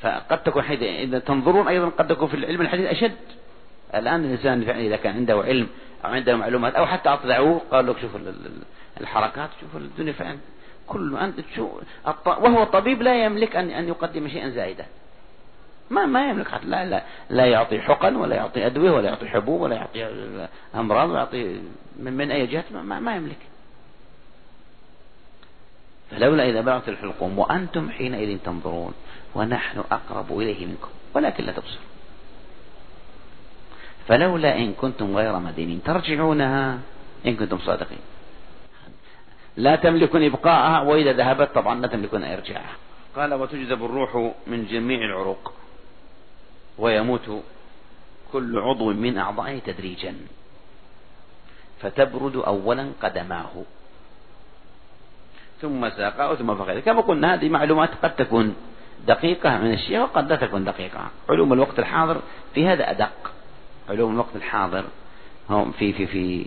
فقد 0.01 0.43
تكون 0.43 0.65
إذا 0.65 1.19
تنظرون 1.19 1.69
أيضا 1.69 1.89
قد 1.89 2.09
تكون 2.09 2.29
في 2.29 2.35
العلم 2.35 2.61
الحديث 2.61 2.87
أشد. 2.87 3.17
الآن 3.95 4.25
الإنسان 4.25 4.65
فعلا 4.65 4.81
إذا 4.81 4.97
كان 4.97 5.15
عنده 5.15 5.35
علم 5.35 5.69
أو 6.05 6.11
عنده 6.11 6.37
معلومات 6.37 6.75
أو 6.75 6.87
حتى 6.87 7.09
أطلعوه 7.09 7.61
قال 7.71 7.87
لك 7.87 7.99
شوف 7.99 8.11
الحركات 9.01 9.51
شوف 9.61 9.77
الدنيا 9.77 10.13
فعلا 10.13 10.39
كل 10.87 11.17
أنت 11.17 11.41
شو 11.57 11.69
وهو 12.27 12.63
الطبيب 12.63 13.03
لا 13.03 13.25
يملك 13.25 13.57
أن 13.57 13.71
أن 13.71 13.89
يقدم 13.89 14.29
شيئا 14.29 14.49
زائدا 14.49 14.87
ما 15.91 16.07
ما 16.07 16.31
يملك 16.31 16.49
حتى 16.49 16.67
لا 16.67 16.85
لا 16.85 17.03
لا 17.31 17.47
يعطي 17.47 17.81
حقن 17.81 18.17
ولا 18.17 18.37
يعطي 18.37 18.67
أدوية 18.67 18.91
ولا 18.91 19.09
يعطي 19.09 19.29
حبوب 19.29 19.61
ولا 19.61 19.77
يعطي 19.77 20.49
أمراض 20.75 21.11
ولا 21.11 21.19
يعطي 21.19 21.61
من, 21.99 22.13
من 22.13 22.31
أي 22.31 22.47
جهة 22.47 22.65
ما, 22.71 23.01
ما 23.01 23.17
يملك. 23.17 23.39
فلولا 26.11 26.49
إذا 26.49 26.61
بلغت 26.61 26.89
الحلقوم 26.89 27.39
وأنتم 27.39 27.91
حينئذ 27.91 28.39
تنظرون 28.45 28.93
ونحن 29.35 29.79
أقرب 29.79 30.39
إليه 30.41 30.67
منكم 30.67 30.89
ولكن 31.15 31.45
لا 31.45 31.53
تبصرون 31.53 31.87
فلولا 34.09 34.59
إن 34.59 34.73
كنتم 34.73 35.17
غير 35.17 35.39
مدينين 35.39 35.83
ترجعونها 35.83 36.79
إن 37.27 37.37
كنتم 37.37 37.59
صادقين. 37.59 37.99
لا 39.57 39.77
تملكون 39.77 40.25
إبقاءها 40.25 40.81
وإذا 40.81 41.13
ذهبت 41.13 41.55
طبعا 41.55 41.81
لا 41.81 41.89
تملكون 41.89 42.25
إرجاعها. 42.25 42.77
قال 43.17 43.35
وتجذب 43.35 43.85
الروح 43.85 44.33
من 44.47 44.67
جميع 44.67 44.99
العروق 44.99 45.53
ويموت 46.79 47.43
كل 48.33 48.59
عضو 48.59 48.93
من 48.93 49.19
أعضائه 49.19 49.59
تدريجا. 49.59 50.15
فتبرد 51.81 52.37
أولا 52.37 52.91
قدماه. 53.03 53.51
ثم 55.61 55.91
ساقاه 55.91 56.35
ثم 56.35 56.55
فخذه 56.55 56.81
كما 56.81 57.01
قلنا 57.01 57.35
هذه 57.35 57.49
معلومات 57.49 57.91
قد 58.03 58.17
تكون 58.17 58.57
دقيقة 59.07 59.59
من 59.59 59.73
الشيء 59.73 59.99
وقد 59.99 60.31
لا 60.31 60.37
تكون 60.37 60.65
دقيقة. 60.65 61.11
علوم 61.29 61.53
الوقت 61.53 61.79
الحاضر 61.79 62.21
في 62.55 62.67
هذا 62.67 62.91
أدق. 62.91 63.33
علوم 63.89 64.13
الوقت 64.13 64.37
الحاضر 64.37 64.85
هم 65.51 65.73
في 65.73 65.93
في 65.93 66.07
في 66.07 66.47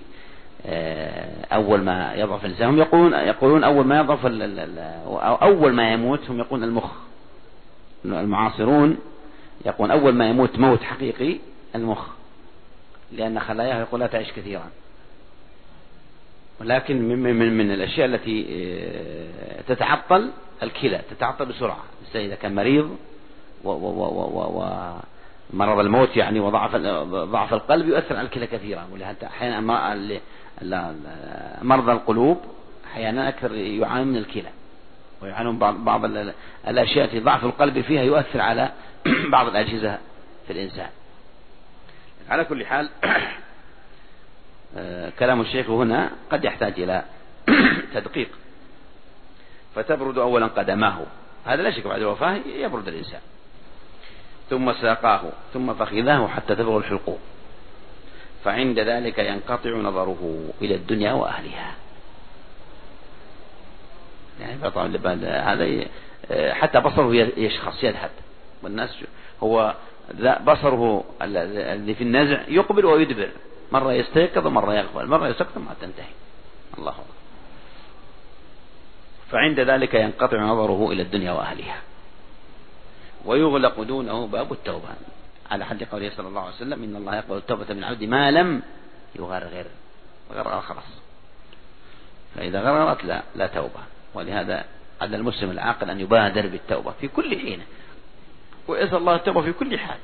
أول 1.51 1.81
ما 1.81 2.13
يضعف 2.13 2.45
الإنسان 2.45 2.67
هم 2.67 2.77
يقولون 2.77 3.13
يقولون 3.13 3.63
أول 3.63 3.85
ما 3.85 3.99
يضعف 3.99 4.25
أول 5.43 5.73
ما 5.73 5.93
يموت 5.93 6.29
هم 6.29 6.39
يقولون 6.39 6.63
المخ. 6.67 6.91
المعاصرون 8.05 8.97
يقول 9.65 9.91
أول 9.91 10.13
ما 10.13 10.29
يموت 10.29 10.59
موت 10.59 10.83
حقيقي 10.83 11.37
المخ. 11.75 12.07
لأن 13.11 13.39
خلاياه 13.39 13.79
يقول 13.79 13.99
لا 13.99 14.07
تعيش 14.07 14.31
كثيرا. 14.31 14.69
ولكن 16.61 17.01
من, 17.01 17.35
من, 17.35 17.57
من 17.57 17.71
الأشياء 17.71 18.05
التي 18.05 18.45
آه، 18.49 19.61
تتعطل 19.61 20.31
الكلى 20.63 21.01
تتعطل 21.09 21.45
بسرعة. 21.45 21.83
إذا 22.15 22.35
كان 22.35 22.55
مريض 22.55 22.97
و 23.63 23.69
و 23.69 23.71
و 23.71 24.61
و 24.61 24.91
مرض 25.53 25.79
الموت 25.79 26.17
يعني 26.17 26.39
وضعف 26.39 26.75
ضعف 27.05 27.53
القلب 27.53 27.87
يؤثر 27.87 28.15
على 28.15 28.25
الكلى 28.25 28.47
كثيرا. 28.47 28.87
ولهذا 28.93 29.27
أحيانا 29.27 29.59
مرضى 31.61 31.91
القلوب 31.91 32.41
أحيانا 32.85 33.29
أكثر 33.29 33.55
يعانون 33.55 34.07
من 34.07 34.17
الكلى 34.17 34.49
ويعانون 35.21 35.57
بعض 35.57 35.75
بعض 35.75 36.05
الأشياء 36.67 37.05
التي 37.05 37.19
ضعف 37.19 37.43
القلب 37.43 37.81
فيها 37.81 38.01
يؤثر 38.01 38.41
على 38.41 38.71
بعض 39.35 39.47
الأجهزة 39.47 39.97
في 40.47 40.53
الإنسان. 40.53 40.89
على 42.29 42.45
كل 42.45 42.65
حال 42.65 42.89
آه، 44.77 45.11
كلام 45.19 45.41
الشيخ 45.41 45.69
هنا 45.69 46.11
قد 46.31 46.43
يحتاج 46.43 46.79
إلى 46.79 47.03
تدقيق. 47.93 48.29
فتبرد 49.75 50.17
أولا 50.17 50.47
قدماه. 50.47 51.05
هذا 51.45 51.61
لا 51.61 51.71
شك 51.71 51.87
بعد 51.87 52.01
الوفاة 52.01 52.39
يبرد 52.55 52.87
الإنسان. 52.87 53.21
ثم 54.49 54.73
ساقاه 54.73 55.21
ثم 55.53 55.73
فخذاه 55.73 56.27
حتى 56.27 56.55
تبرد 56.55 56.75
الحلقوم 56.75 57.19
فعند 58.47 58.79
ذلك 58.79 59.19
ينقطع 59.19 59.69
نظره 59.69 60.51
إلى 60.61 60.75
الدنيا 60.75 61.13
وأهلها. 61.13 61.75
يعني 64.39 64.53
هذا 65.25 65.87
حتى 66.53 66.79
بصره 66.79 67.13
يشخص 67.37 67.83
يذهب. 67.83 68.09
والناس 68.63 69.03
هو 69.43 69.75
بصره 70.43 71.03
الذي 71.21 71.93
في 71.95 72.03
النزع 72.03 72.41
يقبل 72.47 72.85
ويدبر. 72.85 73.29
مرة 73.71 73.93
يستيقظ 73.93 74.47
ومرة 74.47 74.73
يغفل 74.73 75.05
مرة 75.05 75.27
يسكت 75.27 75.57
وما 75.57 75.75
تنتهي. 75.81 76.13
الله 76.77 76.95
فعند 79.31 79.59
ذلك 79.59 79.93
ينقطع 79.93 80.37
نظره 80.37 80.91
إلى 80.91 81.01
الدنيا 81.01 81.31
وأهلها. 81.31 81.81
ويغلق 83.25 83.81
دونه 83.81 84.27
باب 84.27 84.51
التوبة. 84.51 84.89
على 85.51 85.65
حد 85.65 85.83
قوله 85.83 86.11
صلى 86.17 86.27
الله 86.27 86.41
عليه 86.41 86.55
وسلم 86.55 86.83
إن 86.83 86.95
الله 86.95 87.15
يقبل 87.15 87.37
التوبة 87.37 87.73
من 87.73 87.83
عبد 87.83 88.03
ما 88.03 88.31
لم 88.31 88.61
يغرغر 89.15 89.65
غرغر 90.33 90.61
خلاص 90.61 90.83
فإذا 92.35 92.61
غرغرت 92.61 93.03
لا 93.03 93.23
لا 93.35 93.47
توبة. 93.47 93.79
ولهذا 94.13 94.65
على 95.01 95.17
المسلم 95.17 95.51
العاقل 95.51 95.89
أن 95.89 95.99
يبادر 95.99 96.47
بالتوبة 96.47 96.91
في 97.01 97.07
كل 97.07 97.39
حين. 97.39 97.61
ويسأل 98.67 98.97
الله 98.97 99.15
التوبة 99.15 99.41
في 99.41 99.53
كل 99.53 99.79
حال 99.79 99.97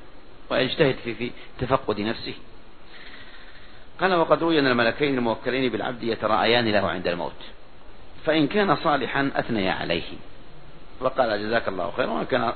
ويجتهد 0.50 0.96
في 1.04 1.16
في 1.16 1.32
تفقد 1.60 2.00
نفسه. 2.00 2.34
قال 4.02 4.14
وقد 4.14 4.44
روي 4.44 4.60
أن 4.60 4.68
الملكين 4.68 5.18
الموكلين 5.18 5.72
بالعبد 5.72 6.04
يتراءيان 6.04 6.68
له 6.68 6.90
عند 6.90 7.08
الموت. 7.08 7.42
فإن 8.26 8.48
كان 8.48 8.76
صالحا 8.76 9.32
أثنيا 9.36 9.72
عليه. 9.72 10.14
وقال 11.00 11.48
جزاك 11.48 11.68
الله 11.68 11.92
خيرا. 11.92 12.12
وإن 12.12 12.26
كان 12.26 12.54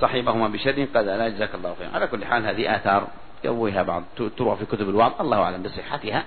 صاحبهما 0.00 0.48
بشر 0.48 0.86
قال 0.94 1.06
لا 1.06 1.28
جزاك 1.28 1.54
الله 1.54 1.74
خيرا. 1.78 1.90
على 1.94 2.06
كل 2.06 2.24
حال 2.24 2.46
هذه 2.46 2.76
آثار 2.76 3.08
يرويها 3.44 3.82
بعض 3.82 4.02
تروى 4.36 4.56
في 4.56 4.64
كتب 4.64 4.88
الوعظ 4.88 5.12
الله 5.20 5.42
أعلم 5.42 5.62
بصحتها 5.62 6.24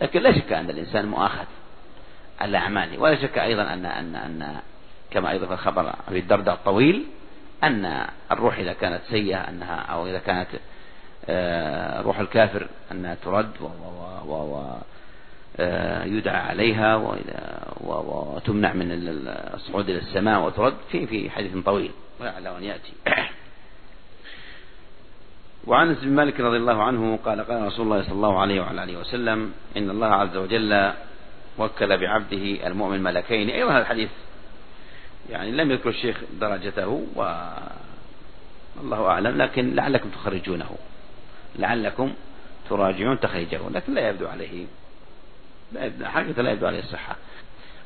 لكن 0.00 0.22
لا 0.22 0.32
شك 0.32 0.52
أن 0.52 0.70
الإنسان 0.70 1.06
مؤاخذ 1.06 1.44
على 2.40 2.58
أعماله 2.58 2.98
ولا 2.98 3.16
شك 3.22 3.38
أيضا 3.38 3.62
أن 3.62 3.86
أن 3.86 4.14
أن 4.14 4.56
كما 5.10 5.30
أيضا 5.30 5.46
في 5.46 5.52
الخبر 5.52 5.94
أبي 6.08 6.18
الدرداء 6.18 6.54
الطويل 6.54 7.04
أن 7.64 8.06
الروح 8.32 8.58
إذا 8.58 8.72
كانت 8.72 9.00
سيئة 9.10 9.48
أنها 9.48 9.76
أو 9.76 10.06
إذا 10.06 10.18
كانت 10.18 10.48
آه، 11.28 12.00
روح 12.00 12.18
الكافر 12.18 12.66
أنها 12.92 13.16
ترد 13.24 13.50
ويدعى 13.60 14.80
آه، 15.56 16.30
عليها 16.30 16.96
وتمنع 17.80 18.72
من 18.72 18.88
الصعود 19.54 19.90
إلى 19.90 19.98
السماء 19.98 20.46
وترد. 20.46 20.74
في 20.90 21.06
في 21.06 21.30
حديث 21.30 21.56
طويل 21.64 21.90
ولعل 22.20 22.46
أن 22.46 22.64
يأتي. 22.64 22.92
وعن 25.66 25.94
بن 25.94 26.08
مالك 26.08 26.40
رضي 26.40 26.56
الله 26.56 26.82
عنه 26.82 27.18
قال 27.24 27.40
قال 27.40 27.66
رسول 27.66 27.84
الله 27.84 28.02
صلى 28.02 28.12
الله 28.12 28.40
عليه 28.40 28.60
وعلى 28.60 28.84
آله 28.84 28.98
وسلم 28.98 29.52
إن 29.76 29.90
الله 29.90 30.06
عز 30.06 30.36
وجل 30.36 30.92
وكل 31.58 31.98
بعبده 31.98 32.66
المؤمن 32.66 33.02
ملكين. 33.02 33.50
أيضا 33.50 33.72
هذا 33.72 33.80
الحديث. 33.80 34.10
يعني 35.30 35.50
لم 35.50 35.70
يذكر 35.70 35.88
الشيخ 35.88 36.20
درجته 36.40 37.06
والله 37.16 39.06
أعلم 39.06 39.42
لكن 39.42 39.74
لعلكم 39.74 40.08
تخرجونه. 40.08 40.76
لعلكم 41.58 42.12
تراجعون 42.68 43.20
تخريجه 43.20 43.60
لكن 43.70 43.94
لا 43.94 44.08
يبدو 44.08 44.26
عليه 44.26 44.66
حقيقة 46.04 46.42
لا 46.42 46.50
يبدو 46.50 46.66
عليه 46.66 46.78
الصحة. 46.78 47.16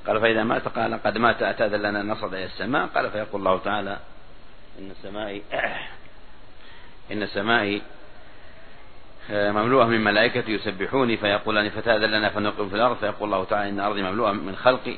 قال 0.07 0.21
فإذا 0.21 0.45
مات 0.45 0.69
قال 0.69 1.03
قد 1.03 1.19
مات 1.19 1.43
أتاذ 1.43 1.77
لنا 1.77 2.03
نصد 2.03 2.35
إلى 2.35 2.45
السماء. 2.45 2.87
قال 2.87 3.11
فيقول 3.11 3.41
الله 3.41 3.59
تعالى 3.59 3.99
إن 4.79 4.93
سمائي 5.03 5.43
إن 7.13 7.29
آه، 9.31 9.51
مملوءة 9.51 9.85
من 9.85 10.05
ملائكة 10.05 10.51
يسبحوني 10.51 11.17
فيقولان 11.17 11.71
فتأذن 11.71 12.11
لنا 12.11 12.29
فنقم 12.29 12.69
في 12.69 12.77
الأرض. 12.77 12.97
فيقول 12.97 13.25
الله 13.25 13.45
تعالى 13.45 13.71
إن 13.71 13.81
أرضي 13.81 14.03
مملوءة 14.03 14.33
من 14.33 14.57
خلقي 14.57 14.97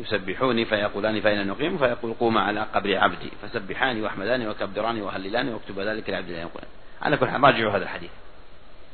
يسبحوني 0.00 0.64
فيقولان 0.64 1.20
فأين 1.20 1.46
نقيم 1.46 1.78
فيقول 1.78 2.14
قوم 2.20 2.38
على 2.38 2.60
قبر 2.74 2.96
عبدي. 2.96 3.30
فسبحاني 3.42 4.02
واحمداني 4.02 4.48
وكبراني 4.48 5.02
وهللاني 5.02 5.54
واكتب 5.54 5.80
ذلك 5.80 6.10
لعبد 6.10 6.30
لا 6.30 6.40
يقول 6.40 6.62
على 7.02 7.16
كل 7.16 7.28
حال 7.28 7.44
راجعوا 7.44 7.72
هذا 7.72 7.84
الحديث. 7.84 8.10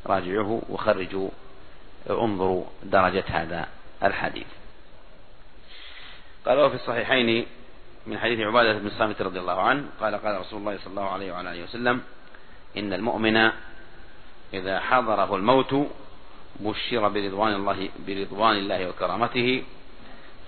راجعوه 0.05 0.61
وخرجوا 0.69 1.29
انظروا 2.09 2.65
درجة 2.83 3.23
هذا 3.27 3.67
الحديث. 4.03 4.47
قال 6.45 6.59
وفي 6.59 6.75
الصحيحين 6.75 7.45
من 8.07 8.17
حديث 8.17 8.39
عبادة 8.39 8.73
بن 8.73 8.87
الصامت 8.87 9.21
رضي 9.21 9.39
الله 9.39 9.61
عنه 9.61 9.85
قال 10.01 10.15
قال 10.15 10.39
رسول 10.39 10.59
الله 10.59 10.77
صلى 10.77 10.87
الله 10.87 11.09
عليه 11.09 11.31
وعلى 11.31 11.51
آله 11.51 11.63
وسلم 11.63 12.01
إن 12.77 12.93
المؤمن 12.93 13.51
إذا 14.53 14.79
حضره 14.79 15.35
الموت 15.35 15.75
بشر 16.59 17.07
برضوان 17.07 17.53
الله 17.53 17.89
برضوان 18.07 18.57
الله 18.57 18.89
وكرامته 18.89 19.63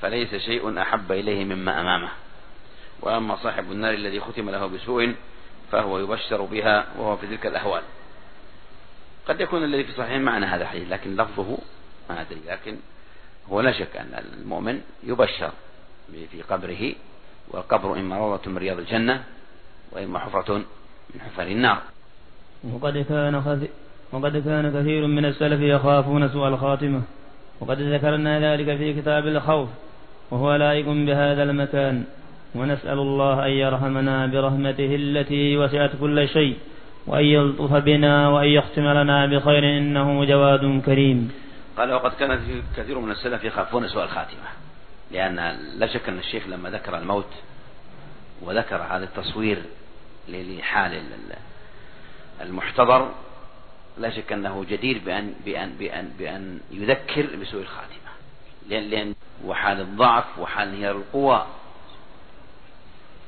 فليس 0.02 0.36
شيء 0.36 0.82
أحب 0.82 1.12
إليه 1.12 1.46
مما 1.46 1.82
أمامه. 1.82 2.10
وأما 3.02 3.36
صاحب 3.36 3.72
النار 3.72 3.94
الذي 3.94 4.20
ختم 4.20 4.50
له 4.50 4.66
بسوء 4.66 5.16
فهو 5.72 6.00
يبشر 6.00 6.42
بها 6.42 6.86
وهو 6.98 7.18
في 7.18 7.28
تلك 7.28 7.46
الأهوال 7.46 7.84
قد 9.28 9.42
يكون 9.42 9.64
الذي 9.64 9.84
في 9.84 9.92
صحيح 9.92 10.18
معنى 10.18 10.46
هذا 10.46 10.64
الحديث 10.64 10.92
لكن 10.92 11.16
لفظه 11.16 11.58
ما 12.10 12.22
أدري 12.22 12.40
لكن 12.48 12.76
هو 13.50 13.62
لا 13.62 13.72
شك 13.72 13.98
أن 13.98 14.24
المؤمن 14.34 14.82
يبشر 15.04 15.52
في 16.32 16.42
قبره 16.42 16.96
والقبر 17.52 18.00
إما 18.00 18.18
روضة 18.18 18.52
من 18.52 18.58
رياض 18.58 18.80
الجنة 18.80 19.24
وإما 19.92 20.20
حفرة 20.20 20.56
من 21.14 21.22
حفر 21.22 21.44
النار. 21.44 21.82
وقد 22.74 23.06
كان 23.10 23.60
وقد 24.12 24.38
كان 24.38 24.82
كثير 24.82 25.08
من 25.08 25.26
السلف 25.26 25.62
يخافون 25.62 26.30
سوء 26.30 26.48
الخاتمة. 26.48 27.02
وقد 27.60 27.82
ذكرنا 27.82 28.40
ذلك 28.40 28.78
في 28.78 29.02
كتاب 29.02 29.28
الخوف 29.28 29.70
وهو 30.32 30.56
لائق 30.56 30.86
بهذا 30.86 31.44
المكان. 31.44 32.04
ونسأل 32.56 33.00
الله 33.00 33.46
أن 33.46 33.52
يرحمنا 33.52 34.26
برحمته 34.26 34.96
التي 34.96 35.58
وسعت 35.58 35.92
كل 36.00 36.30
شيء. 36.30 36.58
وأن 37.08 37.26
يلطف 37.26 37.72
بنا 37.72 38.30
وأن 38.30 38.48
يختم 38.48 38.88
لنا 38.88 39.26
بخير 39.26 39.78
إنه 39.78 40.26
جواد 40.26 40.82
كريم. 40.86 41.32
قال 41.78 41.94
وقد 41.94 42.12
كان 42.12 42.62
كثير 42.78 43.00
من 43.00 43.12
السلف 43.12 43.44
يخافون 43.44 43.88
سوء 43.88 44.04
الخاتمة 44.04 44.50
لأن 45.12 45.58
لا 45.78 45.88
شك 45.88 46.10
أن 46.10 46.18
الشيخ 46.18 46.48
لما 46.48 46.70
ذكر 46.70 46.98
الموت 46.98 47.34
وذكر 48.42 48.76
هذا 48.76 49.04
التصوير 49.04 49.62
لحال 50.30 51.04
المحتضر 52.42 53.12
لا 53.98 54.10
شك 54.10 54.34
أنه 54.34 54.66
جدير 54.70 55.02
بأن, 55.06 55.34
بأن, 55.46 55.76
بأن, 55.80 56.12
بأن 56.20 56.60
يذكر 56.72 57.26
بسوء 57.42 57.62
الخاتمة. 57.62 57.96
لأن, 58.70 58.84
لأن 58.84 59.16
وحال 59.46 59.82
الضعف 59.82 60.40
وحال 60.40 60.68
انهيار 60.68 60.96
القوى. 60.96 61.46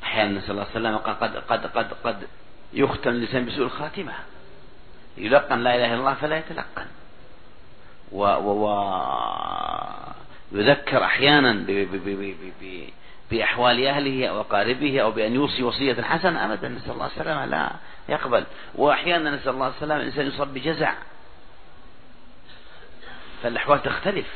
أحيانا 0.04 0.42
صلى 0.42 0.52
الله 0.52 0.68
عليه 0.76 0.98
قد 0.98 1.16
قد 1.24 1.38
قد 1.38 1.66
قد, 1.66 1.94
قد 2.04 2.28
يختم 2.78 3.10
الإنسان 3.10 3.46
بسوء 3.46 3.66
الخاتمة. 3.66 4.14
يلقن 5.18 5.60
لا 5.60 5.76
إله 5.76 5.86
إلا 5.86 6.00
الله 6.00 6.14
فلا 6.14 6.38
يتلقن. 6.38 6.86
و, 8.12 8.24
و, 8.24 8.66
و 8.66 8.68
يذكر 10.52 11.04
أحيانا 11.04 11.54
ب 11.54 11.66
ب 11.66 11.92
ب 12.06 12.36
ب 12.62 12.90
بأحوال 13.32 13.88
أهله 13.88 14.28
أو 14.28 14.42
أقاربه 14.42 15.02
أو 15.02 15.12
بأن 15.12 15.36
يوصي 15.36 15.64
وصية 15.64 16.02
حسنة 16.02 16.46
أبدا. 16.46 16.70
نسأل 16.70 16.92
الله 16.92 17.06
السلامة. 17.06 17.46
لا 17.46 17.72
يقبل. 18.10 18.44
وأحيانا 18.76 19.36
نسأل 19.36 19.50
الله 19.50 19.68
السلامة. 19.68 20.02
الإنسان 20.02 20.28
يصاب 20.28 20.54
بجزع. 20.54 20.94
فالأحوال 23.44 23.84
تختلف. 23.84 24.28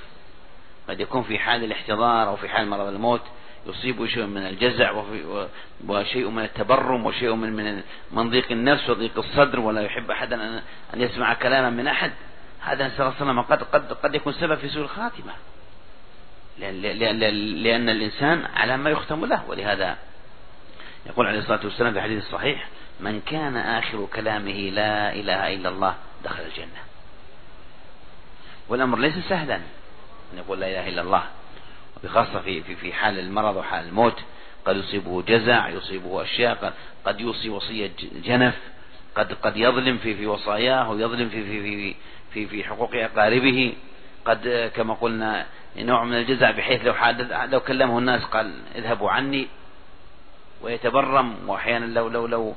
قد 0.89 0.99
يكون 0.99 1.23
في 1.23 1.39
حال 1.39 1.63
الاحتضار 1.63 2.27
أو 2.27 2.35
في 2.35 2.49
حال 2.49 2.67
مرض 2.67 2.87
الموت. 2.87 3.21
يصيب 3.65 4.05
شيء 4.05 4.25
من 4.25 4.45
الجزع 4.45 5.03
وشيء 5.87 6.29
من 6.29 6.43
التبرم 6.43 7.05
وشيء 7.05 7.35
من 7.35 7.53
من 7.53 7.83
من 8.11 8.29
ضيق 8.29 8.51
النفس 8.51 8.89
وضيق 8.89 9.17
الصدر 9.17 9.59
ولا 9.59 9.81
يحب 9.81 10.11
أحدا 10.11 10.61
أن 10.93 11.01
يسمع 11.01 11.33
كلاما 11.33 11.69
من 11.69 11.87
أحد. 11.87 12.11
هذا 12.61 12.87
نسأل 12.87 13.01
الله 13.01 13.11
السلامة 13.11 13.41
قد 13.41 13.63
قد 13.63 13.93
قد 13.93 14.15
يكون 14.15 14.33
سبب 14.33 14.55
في 14.55 14.69
سوء 14.69 14.83
الخاتمة. 14.83 15.33
لأن, 16.59 17.89
الإنسان 17.89 18.45
على 18.55 18.77
ما 18.77 18.89
يختم 18.89 19.25
له. 19.25 19.49
ولهذا 19.49 19.97
يقول 21.05 21.27
عليه 21.27 21.39
الصلاة 21.39 21.59
والسلام 21.63 21.93
في 21.93 21.99
الحديث 21.99 22.23
الصحيح 22.23 22.67
من 22.99 23.21
كان 23.21 23.57
آخر 23.57 24.07
كلامه 24.15 24.69
لا 24.69 25.13
إله 25.13 25.53
إلا 25.53 25.69
الله 25.69 25.95
دخل 26.23 26.43
الجنة. 26.43 26.81
والأمر 28.69 28.99
ليس 28.99 29.13
سهلا. 29.29 29.55
أن 30.33 30.37
يقول 30.37 30.59
لا 30.59 30.67
إله 30.67 30.89
إلا 30.89 31.01
الله. 31.01 31.23
بخاصة 32.03 32.39
في, 32.39 32.61
في, 32.63 32.75
في 32.75 32.93
حال 32.93 33.19
المرض 33.19 33.55
وحال 33.55 33.87
الموت 33.87 34.19
قد 34.65 34.77
يصيبه 34.77 35.21
جزع 35.21 35.69
يصيبه 35.69 36.23
أشياء 36.23 36.73
قد 37.05 37.21
يوصي 37.21 37.49
وصية 37.49 37.91
جنف 38.23 38.55
قد 39.15 39.33
قد 39.33 39.57
يظلم 39.57 39.97
في 39.97 40.15
في 40.15 40.27
وصاياه 40.27 40.91
ويظلم 40.91 41.29
في 41.29 41.43
في 41.43 41.61
في 41.61 41.95
في, 42.33 42.47
في 42.47 42.63
حقوق 42.63 42.95
أقاربه. 42.95 43.73
قد 44.25 44.71
كما 44.75 44.93
قلنا 44.93 45.45
نوع 45.77 46.03
من 46.03 46.13
الجزع 46.13 46.51
بحيث 46.51 46.85
لو 46.85 46.93
حادث 46.93 47.31
لو 47.51 47.59
كلمه 47.59 47.97
الناس 47.97 48.23
قال 48.23 48.53
اذهبوا 48.75 49.11
عني 49.11 49.47
ويتبرم 50.61 51.49
وأحيانا 51.49 51.85
لو 51.85 52.07
لو 52.07 52.27
لو 52.27 52.55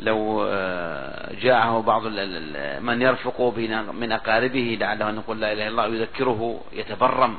لو 0.00 0.44
آه، 0.48 1.34
جاءه 1.42 1.80
بعض 1.80 2.06
من 2.80 3.02
يرفق 3.02 3.40
من 3.92 4.12
أقاربه 4.12 4.76
لعله 4.80 5.10
أن 5.10 5.16
يقول 5.16 5.40
لا 5.40 5.52
إله 5.52 5.68
إلا 5.68 5.68
الله 5.68 5.88
ويذكره 5.88 6.60
يتبرم. 6.72 7.38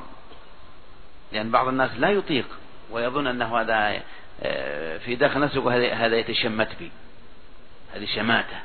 لأن 1.34 1.52
بعض 1.52 1.68
الناس 1.68 1.92
لا 1.98 2.10
يطيق 2.10 2.46
ويظن 2.92 3.28
أنه 3.28 3.62
هذا 3.62 4.02
آه، 4.44 4.98
في 4.98 5.16
داخل 5.16 5.40
نفسه 5.40 5.74
هذا 6.06 6.18
يتشمت 6.18 6.70
بي. 6.80 6.92
هذه 7.94 8.06
شماتة. 8.06 8.58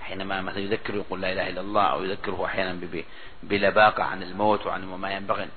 حينما 0.00 0.40
مثلا 0.42 0.58
يذكره 0.58 0.94
يقول 0.94 1.20
لا 1.20 1.32
إله 1.32 1.48
إلا 1.48 1.60
الله 1.60 1.82
أو 1.82 2.04
يذكره 2.04 2.46
أحيانا 2.46 2.80
بلباقة 3.42 4.02
عن 4.02 4.22
الموت 4.22 4.66
وعن 4.66 4.84
ما 4.84 5.12
ينبغي. 5.12 5.48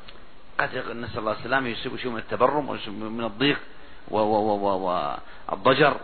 قد 0.59 0.75
نسأل 0.75 1.19
الله 1.19 1.31
السلامة 1.31 1.69
يصيب 1.69 1.97
شيء 1.97 2.11
من 2.11 2.17
التبرم 2.17 2.69
ومن 2.69 3.23
الضيق 3.23 3.59
والضجر 5.49 5.97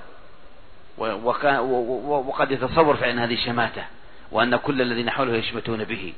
وقد 2.28 2.52
يتصور 2.52 2.98
فعلا 2.98 3.24
هذه 3.24 3.46
شماتة 3.46 3.86
وأن 4.32 4.56
كل 4.56 4.82
الذين 4.82 5.10
حوله 5.10 5.34
يشمتون 5.36 5.84
به. 5.84 6.13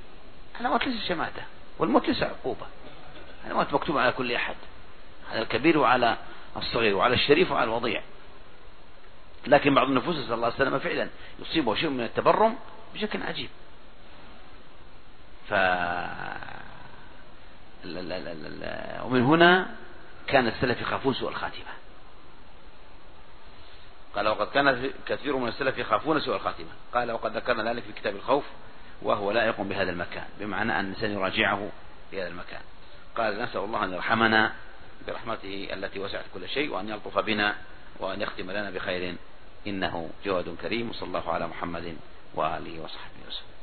هذا 0.59 0.69
موت 0.69 0.87
ليس 0.87 1.07
شماتة؟ 1.07 1.41
والموت 1.79 2.07
ليس 2.07 2.23
عقوبة. 2.23 2.65
هذا 3.45 3.53
موت 3.53 3.73
مكتوب 3.73 3.97
على 3.97 4.11
كل 4.11 4.31
أحد. 4.31 4.55
على 5.31 5.41
الكبير 5.41 5.77
وعلى 5.77 6.17
الصغير 6.57 6.95
وعلى 6.95 7.15
الشريف 7.15 7.51
وعلى 7.51 7.63
الوضيع. 7.63 8.01
لكن 9.47 9.75
بعض 9.75 9.87
النفوس 9.87 10.15
صلى 10.15 10.35
الله 10.35 10.45
عليه 10.45 10.55
وسلم 10.55 10.79
فعلا 10.79 11.09
يصيبه 11.39 11.75
شيء 11.75 11.89
من 11.89 12.03
التبرم 12.03 12.55
بشكل 12.93 13.23
عجيب. 13.23 13.49
ف 15.49 15.53
ومن 19.03 19.21
هنا 19.21 19.75
كان 20.27 20.47
السلف 20.47 20.81
يخافون 20.81 21.13
سوء 21.13 21.29
الخاتمة. 21.29 21.73
قال 24.15 24.27
وقد 24.27 24.47
كان 24.47 24.91
كثير 25.05 25.37
من 25.37 25.47
السلف 25.47 25.77
يخافون 25.77 26.19
سوء 26.19 26.35
الخاتمة. 26.35 26.69
قال 26.93 27.11
وقد 27.11 27.37
ذكرنا 27.37 27.73
ذلك 27.73 27.83
في 27.83 27.91
كتاب 27.91 28.15
الخوف 28.15 28.43
وهو 29.01 29.31
لائق 29.31 29.61
بهذا 29.61 29.91
المكان. 29.91 30.27
بمعنى 30.39 30.79
أن 30.79 30.85
الإنسان 30.85 31.11
يراجعه 31.11 31.69
في 32.11 32.21
هذا 32.21 32.27
المكان. 32.27 32.61
قال 33.19 33.41
نسأل 33.41 33.61
الله 33.61 33.83
أن 33.83 33.93
يرحمنا 33.93 34.53
برحمته 35.07 35.67
التي 35.73 35.99
وسعت 35.99 36.25
كل 36.33 36.49
شيء 36.49 36.71
وأن 36.71 36.89
يلطف 36.89 37.17
بنا 37.17 37.55
وأن 37.99 38.21
يختم 38.21 38.51
لنا 38.51 38.69
بخير. 38.69 39.15
إنه 39.67 40.09
جواد 40.25 40.55
كريم 40.61 40.89
وصلى 40.89 41.07
الله 41.07 41.33
على 41.33 41.47
محمد 41.47 41.95
وآله 42.35 42.79
وصحبه 42.79 43.19
وسلم. 43.27 43.58